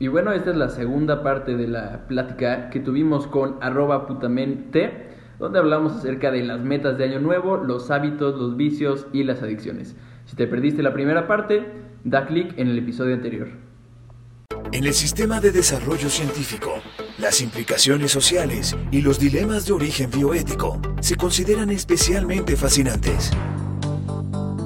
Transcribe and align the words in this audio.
Y 0.00 0.08
bueno, 0.08 0.32
esta 0.32 0.52
es 0.52 0.56
la 0.56 0.70
segunda 0.70 1.22
parte 1.22 1.58
de 1.58 1.68
la 1.68 2.08
plática 2.08 2.70
que 2.70 2.80
tuvimos 2.80 3.26
con 3.26 3.58
arroba 3.60 4.06
putamente, 4.06 5.10
donde 5.38 5.58
hablamos 5.58 5.92
acerca 5.92 6.30
de 6.30 6.42
las 6.42 6.58
metas 6.58 6.96
de 6.96 7.04
año 7.04 7.20
nuevo, 7.20 7.58
los 7.58 7.90
hábitos, 7.90 8.40
los 8.40 8.56
vicios 8.56 9.06
y 9.12 9.24
las 9.24 9.42
adicciones. 9.42 9.94
Si 10.24 10.36
te 10.36 10.46
perdiste 10.46 10.82
la 10.82 10.94
primera 10.94 11.28
parte, 11.28 11.66
da 12.02 12.26
clic 12.26 12.58
en 12.58 12.68
el 12.68 12.78
episodio 12.78 13.14
anterior. 13.14 13.48
En 14.72 14.86
el 14.86 14.94
sistema 14.94 15.38
de 15.38 15.52
desarrollo 15.52 16.08
científico, 16.08 16.80
las 17.18 17.42
implicaciones 17.42 18.10
sociales 18.10 18.74
y 18.90 19.02
los 19.02 19.20
dilemas 19.20 19.66
de 19.66 19.74
origen 19.74 20.10
bioético 20.10 20.80
se 21.02 21.16
consideran 21.16 21.68
especialmente 21.68 22.56
fascinantes. 22.56 23.32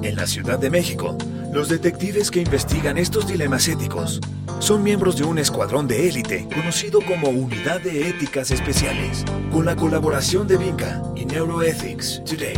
En 0.01 0.15
la 0.15 0.27
Ciudad 0.27 0.59
de 0.59 0.69
México, 0.69 1.17
los 1.55 1.69
detectives 1.69 2.31
que 2.31 2.41
investigan 2.41 2.97
estos 2.97 3.27
dilemas 3.27 3.69
éticos 3.69 4.19
son 4.59 4.83
miembros 4.83 5.15
de 5.17 5.23
un 5.23 5.39
escuadrón 5.39 5.87
de 5.87 6.09
élite 6.09 6.45
conocido 6.53 6.99
como 6.99 7.29
Unidad 7.29 7.79
de 7.79 8.09
Éticas 8.09 8.51
Especiales, 8.51 9.23
con 9.53 9.63
la 9.63 9.73
colaboración 9.73 10.49
de 10.49 10.57
Vinca 10.57 11.01
y 11.15 11.23
Neuroethics 11.23 12.21
Today. 12.25 12.57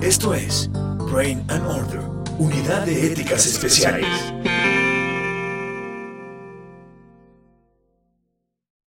Esto 0.00 0.32
es 0.32 0.70
Brain 1.12 1.44
and 1.48 1.66
Order, 1.66 2.00
Unidad 2.38 2.86
de 2.86 3.12
Éticas 3.12 3.44
Especiales. 3.44 4.08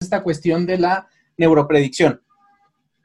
Esta 0.02 0.22
cuestión 0.22 0.66
de 0.66 0.80
la 0.80 1.08
neuropredicción, 1.38 2.22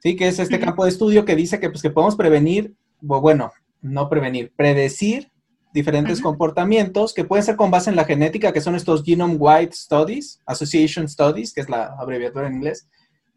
¿sí? 0.01 0.17
Que 0.17 0.27
es 0.27 0.41
este 0.41 0.59
campo 0.59 0.83
de 0.83 0.91
estudio 0.91 1.25
que 1.25 1.37
dice 1.37 1.61
que, 1.61 1.71
pues, 1.71 1.81
que 1.81 1.91
podemos 1.91 2.17
prevenir, 2.17 2.75
bueno, 3.01 3.53
no 3.83 4.09
prevenir, 4.09 4.53
predecir 4.57 5.31
diferentes 5.73 6.21
comportamientos 6.21 7.15
que 7.15 7.25
pueden 7.25 7.45
ser 7.45 7.57
con 7.57 7.71
base 7.71 7.91
en 7.91 7.97
la 7.97 8.05
genética, 8.05 8.53
que 8.53 8.61
son 8.61 8.75
estos 8.75 9.05
Genome-Wide 9.05 9.73
Studies, 9.73 10.41
Association 10.47 11.09
Studies, 11.09 11.53
que 11.53 11.61
es 11.61 11.69
la 11.69 11.95
abreviatura 11.99 12.49
en 12.49 12.55
inglés. 12.55 12.89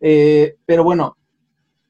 Eh, 0.01 0.55
pero 0.65 0.83
bueno, 0.83 1.15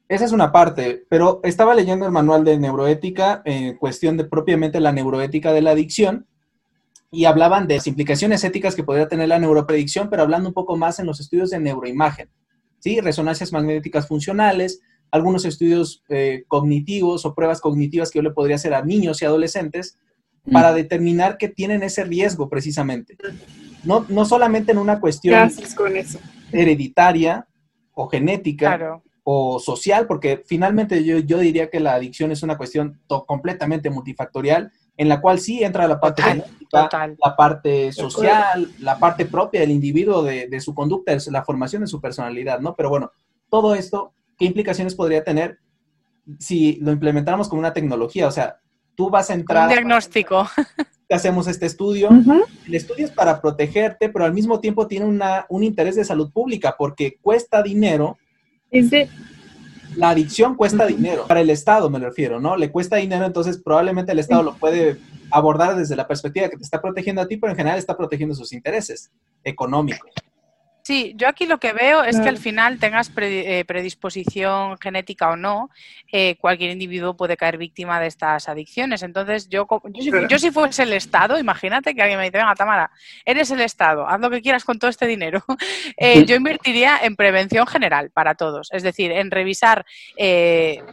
esa 0.08 0.24
es 0.24 0.32
una 0.32 0.52
parte, 0.52 1.04
pero 1.08 1.40
estaba 1.42 1.74
leyendo 1.74 2.04
el 2.04 2.12
manual 2.12 2.44
de 2.44 2.58
neuroética 2.58 3.42
en 3.44 3.76
cuestión 3.78 4.16
de 4.16 4.24
propiamente 4.24 4.78
la 4.80 4.92
neuroética 4.92 5.52
de 5.52 5.62
la 5.62 5.70
adicción 5.70 6.26
y 7.10 7.24
hablaban 7.24 7.66
de 7.66 7.76
las 7.76 7.86
implicaciones 7.86 8.44
éticas 8.44 8.74
que 8.74 8.84
podría 8.84 9.08
tener 9.08 9.28
la 9.28 9.38
neuropredicción, 9.38 10.10
pero 10.10 10.22
hablando 10.22 10.48
un 10.48 10.54
poco 10.54 10.76
más 10.76 10.98
en 10.98 11.06
los 11.06 11.20
estudios 11.20 11.50
de 11.50 11.60
neuroimagen, 11.60 12.28
¿sí? 12.80 13.00
Resonancias 13.00 13.52
magnéticas 13.52 14.06
funcionales, 14.06 14.80
algunos 15.10 15.44
estudios 15.44 16.02
eh, 16.08 16.44
cognitivos 16.48 17.24
o 17.24 17.34
pruebas 17.34 17.60
cognitivas 17.60 18.10
que 18.10 18.18
yo 18.18 18.22
le 18.22 18.32
podría 18.32 18.56
hacer 18.56 18.74
a 18.74 18.84
niños 18.84 19.22
y 19.22 19.24
adolescentes 19.24 19.96
para 20.50 20.72
mm. 20.72 20.74
determinar 20.74 21.38
que 21.38 21.48
tienen 21.48 21.82
ese 21.82 22.04
riesgo 22.04 22.48
precisamente. 22.48 23.16
No, 23.82 24.06
no 24.08 24.24
solamente 24.24 24.72
en 24.72 24.78
una 24.78 25.00
cuestión 25.00 25.50
hereditaria 26.52 27.46
o 27.92 28.08
genética 28.08 29.00
o 29.22 29.58
social, 29.58 30.06
porque 30.06 30.42
finalmente 30.46 31.02
yo, 31.04 31.18
yo, 31.18 31.38
diría 31.38 31.70
que 31.70 31.80
la 31.80 31.94
adicción 31.94 32.30
es 32.30 32.42
una 32.42 32.56
cuestión 32.56 33.00
completamente 33.26 33.88
multifactorial, 33.90 34.70
en 34.96 35.08
la 35.08 35.20
cual 35.20 35.38
sí 35.38 35.64
entra 35.64 35.88
la 35.88 35.98
parte 35.98 36.22
genética, 36.22 36.88
la 37.22 37.36
parte 37.36 37.92
social, 37.92 38.70
la 38.80 38.98
parte 38.98 39.26
propia 39.26 39.60
del 39.60 39.70
individuo, 39.70 40.22
de, 40.22 40.48
de 40.48 40.60
su 40.60 40.74
conducta, 40.74 41.16
la 41.30 41.44
formación 41.44 41.82
de 41.82 41.88
su 41.88 42.00
personalidad, 42.00 42.60
¿no? 42.60 42.74
Pero 42.74 42.90
bueno, 42.90 43.12
todo 43.48 43.74
esto 43.74 44.12
¿qué 44.38 44.44
implicaciones 44.44 44.94
podría 44.94 45.24
tener 45.24 45.58
si 46.38 46.76
lo 46.80 46.92
implementáramos 46.92 47.48
como 47.48 47.60
una 47.60 47.72
tecnología? 47.72 48.26
O 48.26 48.30
sea, 48.30 48.60
tú 48.94 49.10
vas 49.10 49.30
a 49.30 49.34
entrar... 49.34 49.68
Un 49.68 49.74
diagnóstico. 49.74 50.48
Hacemos 51.10 51.46
este 51.46 51.66
estudio. 51.66 52.08
El 52.66 52.74
estudio 52.74 53.04
es 53.04 53.12
para 53.12 53.40
protegerte, 53.40 54.08
pero 54.08 54.24
al 54.24 54.32
mismo 54.32 54.60
tiempo 54.60 54.86
tiene 54.86 55.06
una, 55.06 55.46
un 55.48 55.62
interés 55.62 55.96
de 55.96 56.04
salud 56.04 56.32
pública 56.32 56.74
porque 56.76 57.18
cuesta 57.20 57.62
dinero. 57.62 58.18
La 59.96 60.10
adicción 60.10 60.56
cuesta 60.56 60.86
dinero, 60.86 61.26
para 61.28 61.40
el 61.40 61.50
Estado 61.50 61.88
me 61.88 62.00
refiero, 62.00 62.40
¿no? 62.40 62.56
Le 62.56 62.72
cuesta 62.72 62.96
dinero, 62.96 63.24
entonces 63.26 63.58
probablemente 63.62 64.10
el 64.10 64.18
Estado 64.18 64.42
lo 64.42 64.56
puede 64.56 64.96
abordar 65.30 65.76
desde 65.76 65.94
la 65.94 66.08
perspectiva 66.08 66.48
que 66.48 66.56
te 66.56 66.64
está 66.64 66.82
protegiendo 66.82 67.22
a 67.22 67.28
ti, 67.28 67.36
pero 67.36 67.52
en 67.52 67.56
general 67.56 67.78
está 67.78 67.96
protegiendo 67.96 68.34
sus 68.34 68.52
intereses 68.52 69.12
económicos. 69.44 70.10
Sí, 70.86 71.14
yo 71.16 71.28
aquí 71.28 71.46
lo 71.46 71.56
que 71.56 71.72
veo 71.72 72.04
es 72.04 72.20
que 72.20 72.28
al 72.28 72.36
final 72.36 72.78
tengas 72.78 73.10
eh, 73.16 73.64
predisposición 73.66 74.76
genética 74.76 75.30
o 75.30 75.36
no, 75.36 75.70
eh, 76.12 76.36
cualquier 76.36 76.72
individuo 76.72 77.16
puede 77.16 77.38
caer 77.38 77.56
víctima 77.56 77.98
de 78.00 78.06
estas 78.06 78.50
adicciones. 78.50 79.02
Entonces, 79.02 79.48
yo, 79.48 79.66
yo, 80.28 80.38
si, 80.38 80.50
fuese 80.50 80.82
el 80.82 80.92
Estado, 80.92 81.38
imagínate 81.38 81.94
que 81.94 82.02
alguien 82.02 82.18
me 82.18 82.26
dice, 82.26 82.36
venga, 82.36 82.54
Tamara, 82.54 82.90
eres 83.24 83.50
el 83.50 83.62
Estado, 83.62 84.06
haz 84.06 84.20
lo 84.20 84.28
que 84.28 84.42
quieras 84.42 84.62
con 84.62 84.78
todo 84.78 84.90
este 84.90 85.06
dinero. 85.06 85.42
Eh, 85.96 86.24
yo 86.24 86.34
invertiría 86.34 86.98
en 87.02 87.14
prevención 87.14 87.66
general 87.66 88.10
para 88.10 88.34
todos, 88.34 88.68
es 88.72 88.82
decir, 88.82 89.12
en 89.12 89.30
revisar, 89.30 89.86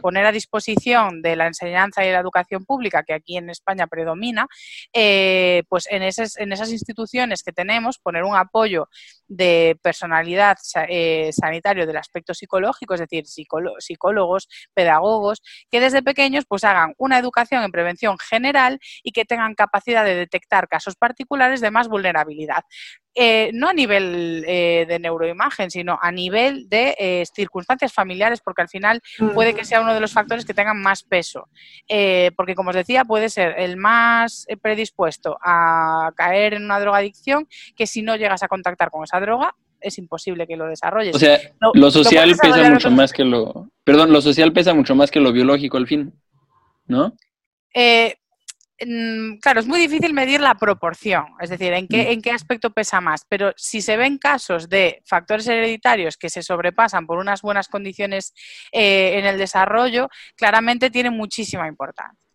poner 0.00 0.24
a 0.24 0.32
disposición 0.32 1.22
de 1.22 1.34
la 1.34 1.46
enseñanza 1.46 2.04
y 2.04 2.12
la 2.12 2.20
educación 2.20 2.64
pública, 2.64 3.02
que 3.02 3.12
aquí 3.12 3.36
en 3.36 3.50
España 3.50 3.86
predomina, 3.88 4.46
pues 5.68 5.88
en 5.90 6.02
esas, 6.02 6.36
en 6.38 6.52
esas 6.52 6.70
instituciones 6.70 7.42
que 7.42 7.52
tenemos, 7.52 7.98
poner 7.98 8.22
un 8.22 8.36
apoyo 8.36 8.88
de 9.28 9.78
personalidad 9.82 10.56
eh, 10.88 11.30
sanitario 11.32 11.86
del 11.86 11.96
aspecto 11.96 12.34
psicológico, 12.34 12.94
es 12.94 13.00
decir, 13.00 13.24
psicólogos, 13.26 14.48
pedagogos, 14.74 15.42
que 15.70 15.80
desde 15.80 16.02
pequeños 16.02 16.44
pues 16.46 16.64
hagan 16.64 16.94
una 16.98 17.18
educación 17.18 17.62
en 17.62 17.72
prevención 17.72 18.16
general 18.18 18.78
y 19.02 19.12
que 19.12 19.24
tengan 19.24 19.54
capacidad 19.54 20.04
de 20.04 20.14
detectar 20.14 20.68
casos 20.68 20.96
particulares 20.96 21.60
de 21.60 21.70
más 21.70 21.88
vulnerabilidad. 21.88 22.64
Eh, 23.14 23.50
no 23.52 23.68
a 23.68 23.74
nivel 23.74 24.42
eh, 24.46 24.86
de 24.88 24.98
neuroimagen, 24.98 25.70
sino 25.70 25.98
a 26.00 26.10
nivel 26.10 26.68
de 26.70 26.96
eh, 26.98 27.24
circunstancias 27.34 27.92
familiares, 27.92 28.40
porque 28.40 28.62
al 28.62 28.70
final 28.70 29.02
puede 29.34 29.54
que 29.54 29.66
sea 29.66 29.82
uno 29.82 29.92
de 29.92 30.00
los 30.00 30.12
factores 30.12 30.46
que 30.46 30.54
tengan 30.54 30.80
más 30.80 31.02
peso. 31.02 31.48
porque, 32.36 32.54
como 32.54 32.70
os 32.70 32.76
decía, 32.76 33.04
puede 33.04 33.28
ser 33.28 33.54
el 33.58 33.76
más 33.76 34.46
predispuesto 34.62 35.36
a 35.44 36.10
caer 36.16 36.54
en 36.54 36.64
una 36.64 36.80
drogadicción 36.80 37.46
que 37.76 37.86
si 37.86 38.02
no 38.02 38.16
llegas 38.16 38.42
a 38.42 38.48
contactar 38.48 38.90
con 38.90 39.04
esa 39.04 39.20
droga, 39.20 39.54
es 39.82 39.98
imposible 39.98 40.46
que 40.46 40.56
lo 40.56 40.66
desarrolles. 40.66 41.14
O 41.14 41.18
sea, 41.18 41.38
lo, 41.74 41.90
social 41.90 42.34
pesa 42.40 42.70
mucho 42.70 42.90
más 42.90 43.12
que 43.12 43.24
lo... 43.24 43.68
Perdón, 43.84 44.12
lo 44.12 44.20
social 44.20 44.52
pesa 44.52 44.74
mucho 44.74 44.94
más 44.94 45.10
que 45.10 45.20
lo 45.20 45.32
biológico 45.32 45.76
al 45.76 45.86
fin, 45.86 46.12
¿no? 46.86 47.14
Eh, 47.74 48.14
claro, 49.40 49.60
es 49.60 49.66
muy 49.66 49.80
difícil 49.80 50.12
medir 50.12 50.40
la 50.40 50.54
proporción, 50.54 51.24
es 51.40 51.50
decir, 51.50 51.72
en 51.72 51.86
qué, 51.86 52.04
mm. 52.04 52.12
en 52.12 52.22
qué 52.22 52.30
aspecto 52.30 52.70
pesa 52.70 53.00
más, 53.00 53.24
pero 53.28 53.52
si 53.56 53.80
se 53.80 53.96
ven 53.96 54.18
casos 54.18 54.68
de 54.68 55.02
factores 55.06 55.46
hereditarios 55.46 56.16
que 56.16 56.30
se 56.30 56.42
sobrepasan 56.42 57.06
por 57.06 57.18
unas 57.18 57.42
buenas 57.42 57.68
condiciones 57.68 58.34
eh, 58.72 59.18
en 59.18 59.26
el 59.26 59.38
desarrollo, 59.38 60.08
claramente 60.36 60.90
tiene 60.90 61.10
muchísima 61.10 61.68
importancia. 61.68 62.28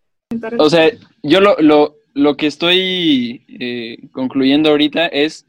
O 0.57 0.69
sea, 0.69 0.89
yo 1.23 1.39
lo, 1.39 1.55
lo, 1.59 1.95
lo 2.13 2.35
que 2.35 2.47
estoy 2.47 3.45
eh, 3.59 4.09
concluyendo 4.11 4.69
ahorita 4.69 5.07
es 5.07 5.45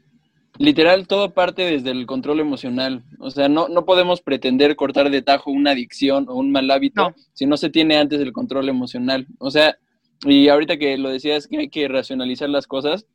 literal 0.59 1.07
todo 1.07 1.33
parte 1.33 1.63
desde 1.63 1.89
el 1.89 2.05
control 2.05 2.41
emocional. 2.41 3.03
O 3.17 3.31
sea, 3.31 3.49
no, 3.49 3.69
no 3.69 3.85
podemos 3.85 4.21
pretender 4.21 4.75
cortar 4.75 5.09
de 5.09 5.21
tajo 5.21 5.49
una 5.49 5.71
adicción 5.71 6.25
o 6.27 6.35
un 6.35 6.51
mal 6.51 6.69
hábito 6.69 7.15
si 7.33 7.47
no 7.47 7.57
se 7.57 7.69
tiene 7.69 7.97
antes 7.97 8.19
el 8.19 8.33
control 8.33 8.69
emocional. 8.69 9.25
O 9.39 9.49
sea, 9.49 9.77
y 10.25 10.49
ahorita 10.49 10.77
que 10.77 10.97
lo 10.97 11.09
decías 11.09 11.47
que 11.47 11.57
hay 11.57 11.69
que 11.69 11.87
racionalizar 11.87 12.49
las 12.49 12.67
cosas, 12.67 13.07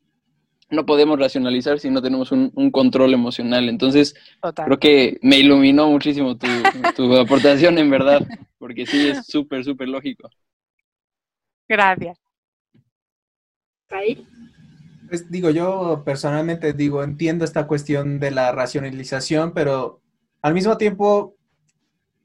no 0.71 0.87
podemos 0.87 1.19
racionalizar 1.19 1.79
si 1.79 1.91
no 1.91 2.01
tenemos 2.01 2.33
un, 2.33 2.51
control 2.71 3.13
emocional. 3.13 3.69
Entonces, 3.69 4.17
creo 4.65 4.79
que 4.79 5.19
me 5.21 5.37
iluminó 5.37 5.89
muchísimo 5.89 6.37
tu, 6.39 6.47
tu 6.97 7.15
aportación, 7.19 7.77
en 7.77 7.91
verdad, 7.91 8.27
porque 8.59 8.87
sí, 8.87 9.09
es 9.09 9.27
súper, 9.27 9.65
súper 9.65 9.89
lógico. 9.89 10.31
Gracias. 11.69 12.19
¿Ahí? 13.91 14.27
Pues 15.15 15.31
digo, 15.31 15.51
yo 15.51 16.03
personalmente 16.05 16.73
digo, 16.73 17.05
entiendo 17.05 17.45
esta 17.45 17.69
cuestión 17.69 18.19
de 18.19 18.33
la 18.33 18.51
racionalización, 18.51 19.55
pero 19.55 20.01
al 20.43 20.55
mismo 20.55 20.77
tiempo 20.77 21.37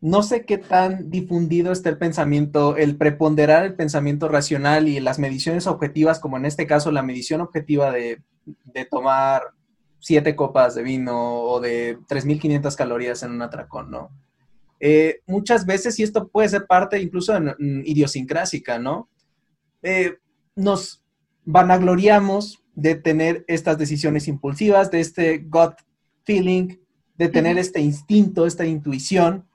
no 0.01 0.23
sé 0.23 0.43
qué 0.43 0.57
tan 0.57 1.11
difundido 1.11 1.71
está 1.71 1.89
el 1.89 1.99
pensamiento, 1.99 2.77
el 2.77 2.97
preponderar 2.97 3.63
el 3.63 3.75
pensamiento 3.75 4.27
racional 4.27 4.87
y 4.87 4.99
las 4.99 5.19
mediciones 5.19 5.67
objetivas, 5.67 6.19
como 6.19 6.37
en 6.37 6.45
este 6.45 6.65
caso 6.65 6.91
la 6.91 7.03
medición 7.03 7.41
objetiva 7.41 7.91
de, 7.91 8.23
tomar 8.89 9.43
siete 9.99 10.35
copas 10.35 10.73
de 10.73 10.81
vino 10.81 11.43
o 11.43 11.59
de 11.59 11.99
3.500 12.07 12.75
calorías 12.75 13.21
en 13.21 13.33
un 13.33 13.43
atracón, 13.43 13.91
¿no? 13.91 14.09
Eh, 14.79 15.21
muchas 15.27 15.67
veces, 15.67 15.99
y 15.99 16.01
esto 16.01 16.27
puede 16.27 16.49
ser 16.49 16.65
parte 16.65 16.99
incluso 16.99 17.39
de, 17.39 17.53
idiosincrásica, 17.85 18.79
¿no? 18.79 19.09
Eh, 19.83 20.17
nos 20.55 21.03
vanagloriamos 21.45 22.58
de 22.81 22.95
tener 22.95 23.45
estas 23.47 23.77
decisiones 23.77 24.27
impulsivas, 24.27 24.91
de 24.91 24.99
este 24.99 25.39
gut 25.39 25.73
feeling, 26.23 26.77
de 27.15 27.29
tener 27.29 27.57
este 27.57 27.81
instinto, 27.81 28.45
esta 28.45 28.65
intuición, 28.65 29.45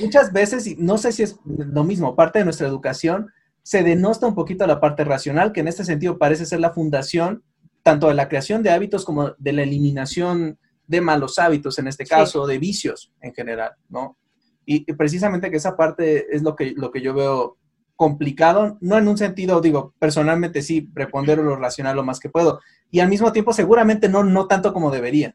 muchas 0.00 0.32
veces, 0.32 0.66
y 0.66 0.76
no 0.76 0.98
sé 0.98 1.12
si 1.12 1.22
es 1.22 1.36
lo 1.44 1.84
mismo, 1.84 2.16
parte 2.16 2.40
de 2.40 2.44
nuestra 2.44 2.66
educación 2.66 3.28
se 3.62 3.82
denosta 3.82 4.26
un 4.26 4.34
poquito 4.34 4.66
la 4.66 4.80
parte 4.80 5.04
racional, 5.04 5.52
que 5.52 5.60
en 5.60 5.68
este 5.68 5.84
sentido 5.84 6.16
parece 6.16 6.46
ser 6.46 6.60
la 6.60 6.72
fundación 6.72 7.42
tanto 7.82 8.08
de 8.08 8.14
la 8.14 8.28
creación 8.28 8.62
de 8.62 8.70
hábitos 8.70 9.04
como 9.04 9.34
de 9.38 9.52
la 9.52 9.62
eliminación 9.62 10.58
de 10.86 11.00
malos 11.02 11.38
hábitos, 11.38 11.78
en 11.78 11.86
este 11.86 12.06
caso, 12.06 12.46
de 12.46 12.58
vicios 12.58 13.12
en 13.20 13.34
general, 13.34 13.72
¿no? 13.88 14.16
Y, 14.64 14.90
precisamente 14.94 15.50
que 15.50 15.58
esa 15.58 15.76
parte 15.76 16.34
es 16.34 16.42
lo 16.42 16.56
que, 16.56 16.72
lo 16.76 16.90
que 16.90 17.02
yo 17.02 17.14
veo 17.14 17.58
complicado, 17.98 18.78
no 18.80 18.96
en 18.96 19.08
un 19.08 19.18
sentido, 19.18 19.60
digo, 19.60 19.92
personalmente 19.98 20.62
sí, 20.62 20.82
prepondero 20.82 21.42
lo 21.42 21.56
racional 21.56 21.96
lo 21.96 22.04
más 22.04 22.20
que 22.20 22.28
puedo, 22.28 22.60
y 22.92 23.00
al 23.00 23.08
mismo 23.08 23.32
tiempo 23.32 23.52
seguramente 23.52 24.08
no, 24.08 24.22
no 24.22 24.46
tanto 24.46 24.72
como 24.72 24.92
debería. 24.92 25.34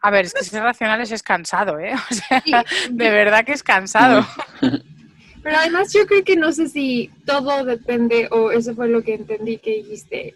A 0.00 0.10
ver, 0.10 0.24
es 0.24 0.34
que 0.34 0.42
ser 0.42 0.64
racionales 0.64 1.12
es 1.12 1.22
cansado, 1.22 1.78
¿eh? 1.78 1.94
O 2.10 2.14
sea, 2.14 2.64
de 2.90 3.10
verdad 3.10 3.44
que 3.44 3.52
es 3.52 3.62
cansado. 3.62 4.26
Pero 4.60 5.56
además 5.56 5.92
yo 5.92 6.04
creo 6.06 6.24
que 6.24 6.34
no 6.34 6.50
sé 6.50 6.68
si 6.68 7.12
todo 7.24 7.64
depende, 7.64 8.26
o 8.32 8.50
eso 8.50 8.74
fue 8.74 8.88
lo 8.88 9.02
que 9.02 9.14
entendí 9.14 9.58
que 9.58 9.74
dijiste, 9.74 10.34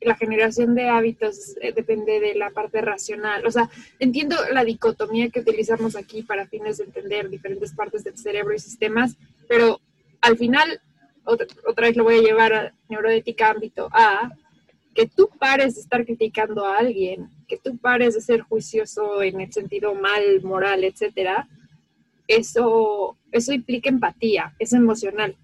la 0.00 0.16
generación 0.16 0.74
de 0.74 0.88
hábitos 0.88 1.56
eh, 1.60 1.72
depende 1.72 2.20
de 2.20 2.34
la 2.34 2.50
parte 2.50 2.80
racional. 2.80 3.46
O 3.46 3.50
sea, 3.50 3.68
entiendo 3.98 4.36
la 4.52 4.64
dicotomía 4.64 5.28
que 5.28 5.40
utilizamos 5.40 5.96
aquí 5.96 6.22
para 6.22 6.46
fines 6.46 6.78
de 6.78 6.84
entender 6.84 7.28
diferentes 7.28 7.72
partes 7.74 8.04
del 8.04 8.16
cerebro 8.16 8.54
y 8.54 8.58
sistemas, 8.58 9.16
pero 9.48 9.80
al 10.20 10.36
final, 10.36 10.80
otra, 11.24 11.46
vez 11.86 11.96
lo 11.96 12.04
voy 12.04 12.18
a 12.18 12.22
llevar 12.22 12.52
a 12.52 12.74
neuroética 12.88 13.50
ámbito 13.50 13.88
A, 13.92 14.30
que 14.94 15.06
tú 15.06 15.28
pares 15.38 15.74
de 15.76 15.82
estar 15.82 16.04
criticando 16.04 16.64
a 16.64 16.78
alguien, 16.78 17.28
que 17.46 17.58
tú 17.58 17.76
pares 17.78 18.14
de 18.14 18.20
ser 18.20 18.40
juicioso 18.40 19.22
en 19.22 19.40
el 19.40 19.52
sentido 19.52 19.94
mal, 19.94 20.42
moral, 20.42 20.84
etcétera, 20.84 21.48
eso, 22.26 23.16
eso 23.32 23.52
implica 23.52 23.88
empatía, 23.88 24.54
es 24.58 24.72
emocional. 24.72 25.36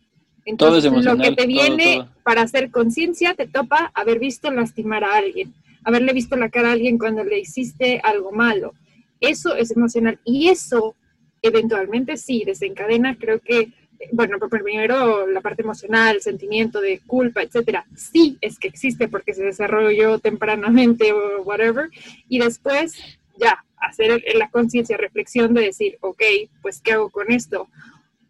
Entonces, 0.46 0.90
lo 0.90 1.18
que 1.18 1.32
te 1.32 1.46
viene 1.46 2.08
para 2.22 2.42
hacer 2.42 2.70
conciencia 2.70 3.34
te 3.34 3.48
topa 3.48 3.90
haber 3.94 4.20
visto 4.20 4.50
lastimar 4.50 5.02
a 5.02 5.16
alguien, 5.16 5.52
haberle 5.84 6.12
visto 6.12 6.36
la 6.36 6.50
cara 6.50 6.68
a 6.68 6.72
alguien 6.72 6.98
cuando 6.98 7.24
le 7.24 7.40
hiciste 7.40 8.00
algo 8.02 8.30
malo. 8.30 8.72
Eso 9.20 9.56
es 9.56 9.72
emocional 9.72 10.20
y 10.24 10.48
eso 10.48 10.94
eventualmente 11.42 12.16
sí 12.16 12.44
desencadena, 12.44 13.16
creo 13.18 13.40
que, 13.40 13.72
bueno, 14.12 14.38
primero 14.48 15.26
la 15.26 15.40
parte 15.40 15.62
emocional, 15.62 16.20
sentimiento 16.20 16.80
de 16.80 17.00
culpa, 17.06 17.42
etcétera, 17.42 17.84
sí 17.96 18.38
es 18.40 18.58
que 18.58 18.68
existe 18.68 19.08
porque 19.08 19.34
se 19.34 19.44
desarrolló 19.44 20.18
tempranamente 20.20 21.12
o 21.12 21.42
whatever, 21.42 21.90
y 22.28 22.38
después 22.38 22.94
ya 23.36 23.64
hacer 23.78 24.22
la 24.34 24.48
conciencia, 24.48 24.96
reflexión 24.96 25.54
de 25.54 25.62
decir, 25.62 25.98
ok, 26.00 26.22
pues 26.62 26.80
¿qué 26.80 26.92
hago 26.92 27.10
con 27.10 27.30
esto? 27.32 27.68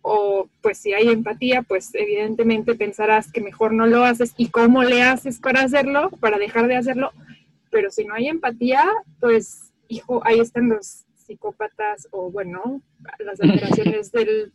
O 0.09 0.49
pues 0.61 0.79
si 0.79 0.93
hay 0.93 1.09
empatía, 1.09 1.63
pues 1.63 1.91
evidentemente 1.93 2.77
pensarás 2.77 3.33
que 3.33 3.41
mejor 3.41 3.73
no 3.73 3.89
lo 3.89 4.05
haces 4.05 4.35
y 4.37 4.51
cómo 4.51 4.85
le 4.85 5.03
haces 5.03 5.41
para 5.41 5.63
hacerlo, 5.63 6.11
para 6.21 6.39
dejar 6.39 6.69
de 6.69 6.77
hacerlo, 6.77 7.11
pero 7.73 7.91
si 7.91 8.05
no 8.05 8.15
hay 8.15 8.29
empatía, 8.29 8.85
pues 9.19 9.73
hijo, 9.89 10.23
ahí 10.25 10.39
están 10.39 10.69
los 10.69 11.07
psicópatas 11.17 12.07
o 12.13 12.31
bueno, 12.31 12.81
las 13.19 13.41
alteraciones 13.41 14.13
del, 14.13 14.53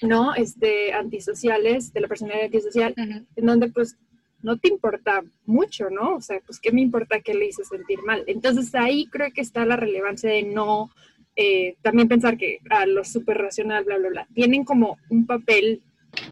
¿no? 0.00 0.34
Este, 0.34 0.94
antisociales, 0.94 1.92
de 1.92 2.00
la 2.00 2.08
personalidad 2.08 2.46
antisocial, 2.46 2.94
en 2.96 3.46
donde 3.46 3.68
pues 3.68 3.98
no 4.40 4.56
te 4.56 4.68
importa 4.68 5.22
mucho, 5.44 5.90
¿no? 5.90 6.16
O 6.16 6.22
sea, 6.22 6.40
pues 6.46 6.58
qué 6.58 6.72
me 6.72 6.80
importa 6.80 7.20
que 7.20 7.34
le 7.34 7.48
hice 7.48 7.64
sentir 7.64 7.98
mal. 8.02 8.24
Entonces 8.26 8.74
ahí 8.74 9.06
creo 9.10 9.30
que 9.34 9.42
está 9.42 9.66
la 9.66 9.76
relevancia 9.76 10.30
de 10.30 10.42
no 10.44 10.90
eh, 11.42 11.76
también 11.80 12.06
pensar 12.06 12.36
que 12.36 12.58
a 12.68 12.84
lo 12.84 13.02
súper 13.02 13.38
racional, 13.38 13.84
bla, 13.84 13.96
bla, 13.96 14.10
bla, 14.10 14.28
tienen 14.34 14.62
como 14.62 14.98
un 15.08 15.24
papel 15.24 15.82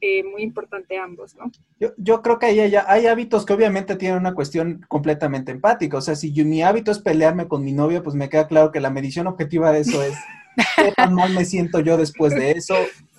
eh, 0.03 0.23
muy 0.23 0.43
importante 0.43 0.99
ambos, 0.99 1.35
¿no? 1.35 1.51
Yo, 1.81 1.95
yo 1.97 2.21
creo 2.21 2.39
que 2.39 2.45
hay, 2.45 2.61
hay, 2.75 3.07
hábitos 3.07 3.47
que 3.47 3.55
obviamente 3.55 3.97
tienen 3.97 4.19
una 4.19 4.35
cuestión 4.35 4.85
completamente 4.87 5.51
empática. 5.51 5.97
O 5.97 6.03
sea, 6.03 6.15
si 6.15 6.31
mi 6.45 6.63
hábito 6.63 6.91
es 6.91 6.99
pelearme 6.99 7.49
con 7.49 7.65
mi 7.65 7.73
novio, 7.73 8.03
pues 8.03 8.17
me 8.17 8.29
queda 8.29 8.49
claro 8.49 8.71
que 8.71 8.81
la 8.81 8.91
medición 8.91 9.27
objetiva 9.27 9.73
de 9.73 9.81
eso 9.81 10.03
es 10.03 10.15
qué 10.77 10.93
tan 10.93 11.15
mal 11.15 11.33
me 11.33 11.47
siento 11.47 11.81
yo 11.81 11.97
después 11.97 12.35
de 12.35 12.51
eso, 12.51 12.75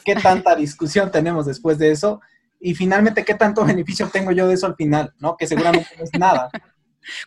qué 0.06 0.14
tanta 0.14 0.56
discusión 0.56 1.10
tenemos 1.10 1.48
después 1.48 1.80
de 1.80 1.90
eso, 1.90 2.22
y 2.60 2.76
finalmente 2.76 3.26
qué 3.26 3.34
tanto 3.34 3.66
beneficio 3.66 4.10
tengo 4.14 4.32
yo 4.32 4.48
de 4.48 4.54
eso 4.54 4.68
al 4.68 4.76
final, 4.76 5.12
¿no? 5.18 5.38
Que 5.38 5.48
seguramente 5.48 5.90
no 5.98 6.04
es 6.04 6.12
nada. 6.20 6.52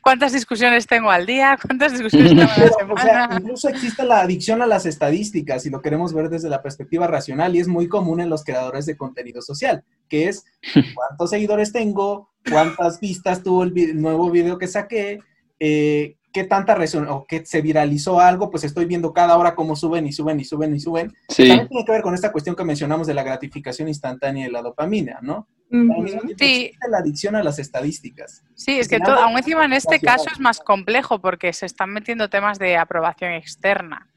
¿Cuántas 0.03 0.33
discusiones 0.33 0.87
tengo 0.87 1.11
al 1.11 1.27
día? 1.27 1.59
¿Cuántas 1.61 1.93
discusiones 1.93 2.31
tengo 2.31 2.43
a 2.43 2.59
la 2.59 2.69
semana? 2.69 2.95
O 2.95 2.99
sea, 2.99 3.29
incluso 3.39 3.69
existe 3.69 4.05
la 4.05 4.21
adicción 4.21 4.63
a 4.63 4.67
las 4.67 4.87
estadísticas, 4.87 5.67
y 5.67 5.71
lo 5.71 5.81
queremos 5.81 6.13
ver 6.13 6.29
desde 6.29 6.49
la 6.49 6.63
perspectiva 6.63 7.07
racional, 7.07 7.57
y 7.57 7.61
es 7.61 7.69
muy 7.69 7.89
común 7.89 8.21
en 8.21 8.31
los 8.31 8.45
creadores 8.45 8.87
de 8.87 8.97
contenido 8.97 9.43
social, 9.43 9.85
que 10.09 10.29
es 10.29 10.45
cuántos 10.95 11.31
seguidores 11.31 11.73
tengo, 11.73 12.31
cuántas 12.49 13.01
vistas 13.01 13.43
tuvo 13.43 13.65
el, 13.65 14.01
nuevo 14.01 14.31
video 14.31 14.59
que 14.59 14.67
saqué, 14.67 15.21
eh, 15.59 16.17
qué 16.33 16.45
tanta 16.45 16.75
resonancia, 16.75 17.15
o 17.15 17.27
que 17.27 17.45
se 17.45 17.61
viralizó 17.61 18.21
algo, 18.21 18.51
pues 18.51 18.65
estoy 18.65 18.87
viendo 18.87 19.13
cada 19.13 19.37
hora 19.37 19.55
cómo 19.55 19.77
suben 19.77 20.07
y 20.07 20.13
suben 20.13 20.41
y 20.41 20.45
suben 20.45 20.75
y 20.75 20.81
suben. 20.81 21.13
Sí. 21.29 21.49
También 21.49 21.69
tiene 21.69 21.85
que 21.85 21.93
ver 21.93 22.03
con 22.03 22.15
esta 22.15 22.33
cuestión 22.33 22.57
que 22.57 22.65
mencionamos 22.65 23.07
de 23.07 23.15
la 23.15 23.23
gratificación 23.23 23.89
instantánea 23.89 24.49
y 24.49 24.51
la 24.51 24.63
dopamina, 24.63 25.19
¿no? 25.23 25.47
Sí. 26.39 26.73
la 26.89 26.99
adicción 26.99 27.37
a 27.37 27.43
las 27.43 27.59
estadísticas. 27.59 28.45
Sí, 28.55 28.79
es 28.79 28.89
que 28.89 29.01
todo, 29.01 29.17
aún 29.17 29.37
encima 29.39 29.65
en 29.65 29.73
este 29.73 30.01
caso 30.01 30.27
es 30.33 30.39
más 30.39 30.61
complejo 30.61 31.21
porque 31.21 31.53
se 31.53 31.67
están 31.67 31.91
metiendo 31.91 32.29
temas 32.29 32.59
de 32.59 32.77
aprobación 32.77 33.33
externa. 33.33 34.09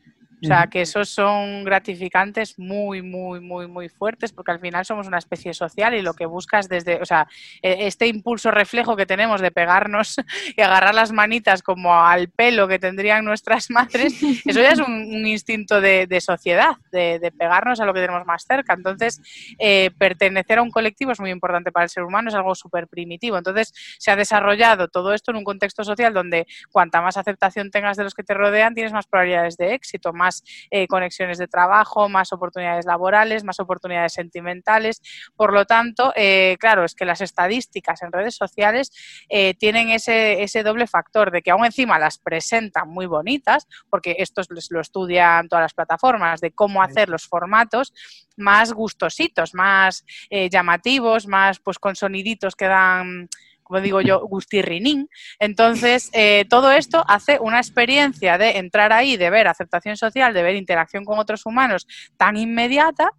O 0.45 0.47
sea, 0.47 0.67
que 0.67 0.81
esos 0.81 1.09
son 1.09 1.63
gratificantes 1.63 2.59
muy, 2.59 3.01
muy, 3.01 3.39
muy, 3.39 3.67
muy 3.67 3.89
fuertes 3.89 4.31
porque 4.31 4.51
al 4.51 4.59
final 4.59 4.85
somos 4.85 5.07
una 5.07 5.17
especie 5.17 5.53
social 5.53 5.95
y 5.95 6.01
lo 6.01 6.13
que 6.13 6.27
buscas 6.27 6.69
desde, 6.69 7.01
o 7.01 7.05
sea, 7.05 7.27
e, 7.61 7.87
este 7.87 8.05
impulso 8.07 8.51
reflejo 8.51 8.95
que 8.95 9.07
tenemos 9.07 9.41
de 9.41 9.49
pegarnos 9.49 10.17
y 10.55 10.61
agarrar 10.61 10.93
las 10.93 11.11
manitas 11.11 11.63
como 11.63 11.95
al 11.95 12.29
pelo 12.29 12.67
que 12.67 12.77
tendrían 12.77 13.25
nuestras 13.25 13.69
madres, 13.71 14.21
eso 14.45 14.61
ya 14.61 14.69
es 14.69 14.79
un, 14.79 15.25
instinto 15.25 15.81
de, 15.81 16.21
sociedad, 16.21 16.75
de, 16.91 17.33
pegarnos 17.35 17.79
a 17.79 17.85
lo 17.85 17.93
que 17.93 18.01
tenemos 18.01 18.25
más 18.27 18.45
cerca. 18.45 18.73
Entonces, 18.73 19.21
eh, 19.57 19.89
pertenecer 19.97 20.59
a 20.59 20.61
un 20.61 20.69
colectivo 20.69 21.11
es 21.11 21.19
muy 21.19 21.31
importante 21.31 21.71
para 21.71 21.85
el 21.85 21.89
ser 21.89 22.03
humano, 22.03 22.29
es 22.29 22.35
algo 22.35 22.53
súper 22.53 22.87
primitivo. 22.87 23.37
Entonces, 23.37 23.73
se 23.97 24.11
ha 24.11 24.15
desarrollado 24.15 24.87
todo 24.87 25.13
esto 25.13 25.31
en 25.31 25.37
un 25.37 25.43
contexto 25.43 25.83
social 25.83 26.13
donde 26.13 26.45
cuanta 26.71 27.01
más 27.01 27.17
aceptación 27.17 27.71
tengas 27.71 27.97
de 27.97 28.03
los 28.03 28.13
que 28.13 28.23
te 28.23 28.33
rodean, 28.33 28.75
tienes 28.75 28.93
más 28.93 29.07
probabilidades 29.07 29.57
de 29.57 29.73
éxito, 29.73 30.13
más 30.13 30.34
eh, 30.69 30.87
conexiones 30.87 31.37
de 31.37 31.47
trabajo, 31.47 32.09
más 32.09 32.33
oportunidades 32.33 32.85
laborales, 32.85 33.43
más 33.43 33.59
oportunidades 33.59 34.13
sentimentales. 34.13 35.01
Por 35.35 35.53
lo 35.53 35.65
tanto, 35.65 36.13
eh, 36.15 36.57
claro, 36.59 36.83
es 36.83 36.95
que 36.95 37.05
las 37.05 37.21
estadísticas 37.21 38.01
en 38.01 38.11
redes 38.11 38.35
sociales 38.35 38.91
eh, 39.29 39.53
tienen 39.55 39.89
ese, 39.89 40.43
ese 40.43 40.63
doble 40.63 40.87
factor 40.87 41.31
de 41.31 41.41
que 41.41 41.51
aún 41.51 41.65
encima 41.65 41.99
las 41.99 42.17
presentan 42.17 42.89
muy 42.89 43.05
bonitas, 43.05 43.67
porque 43.89 44.15
esto 44.19 44.41
lo 44.69 44.81
estudian 44.81 45.47
todas 45.47 45.63
las 45.63 45.73
plataformas, 45.73 46.41
de 46.41 46.51
cómo 46.51 46.81
hacer 46.81 47.09
los 47.09 47.25
formatos 47.27 47.93
más 48.37 48.73
gustositos, 48.73 49.53
más 49.53 50.03
llamativos, 50.29 51.25
más 51.27 51.59
pues 51.59 51.79
con 51.79 51.95
soniditos 51.95 52.55
que 52.55 52.65
dan 52.65 53.29
como 53.65 53.81
digo 53.81 53.99
yo, 53.99 54.25
gustirrinín. 54.27 55.09
Entonces, 55.39 56.11
eh, 56.13 56.45
todo 56.47 56.71
esto 56.71 57.03
hace 57.07 57.39
una 57.41 57.57
experiencia 57.57 58.37
de 58.37 58.59
entrar 58.59 58.93
ahí, 58.93 59.17
de 59.17 59.31
ver 59.31 59.47
aceptación 59.47 59.97
social, 59.97 60.35
de 60.35 60.43
ver 60.43 60.55
interacción 60.55 61.03
con 61.03 61.17
otros 61.17 61.47
humanos 61.47 61.87
tan 62.15 62.37
inmediata 62.37 63.09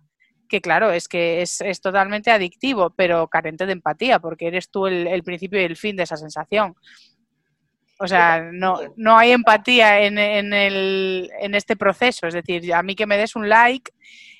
que 0.48 0.60
claro, 0.60 0.92
es 0.92 1.08
que 1.08 1.42
es, 1.42 1.80
totalmente 1.82 2.30
adictivo, 2.30 2.90
pero 2.90 3.26
carente 3.26 3.66
de 3.66 3.72
empatía, 3.72 4.20
porque 4.20 4.46
eres 4.46 4.70
tú 4.70 4.86
el, 4.86 5.22
principio 5.24 5.60
y 5.60 5.64
el 5.64 5.76
fin 5.76 5.96
de 5.96 6.04
esa 6.04 6.16
sensación. 6.16 6.76
O 7.98 8.06
sea, 8.06 8.48
no, 8.52 8.78
no 8.96 9.18
hay 9.18 9.32
empatía 9.32 10.02
en, 10.02 10.16
en, 10.18 10.52
el, 10.52 11.32
en 11.40 11.56
este 11.56 11.74
proceso. 11.74 12.28
Es 12.28 12.34
decir, 12.34 12.72
a 12.72 12.84
mí 12.84 12.94
que 12.94 13.06
me 13.06 13.16
des 13.16 13.34
un 13.34 13.48
like 13.48 13.90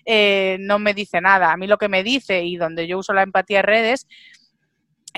eh, 0.05 0.59
no 0.61 0.79
me 0.79 0.95
dice 0.95 1.21
nada. 1.21 1.53
A 1.53 1.57
mí 1.57 1.67
lo 1.67 1.77
que 1.77 1.89
me 1.89 2.05
dice 2.05 2.45
y 2.45 2.57
donde 2.57 2.87
yo 2.87 2.99
uso 2.99 3.13
la 3.13 3.25
empatía 3.25 3.59
en 3.59 3.67
redes 3.67 4.07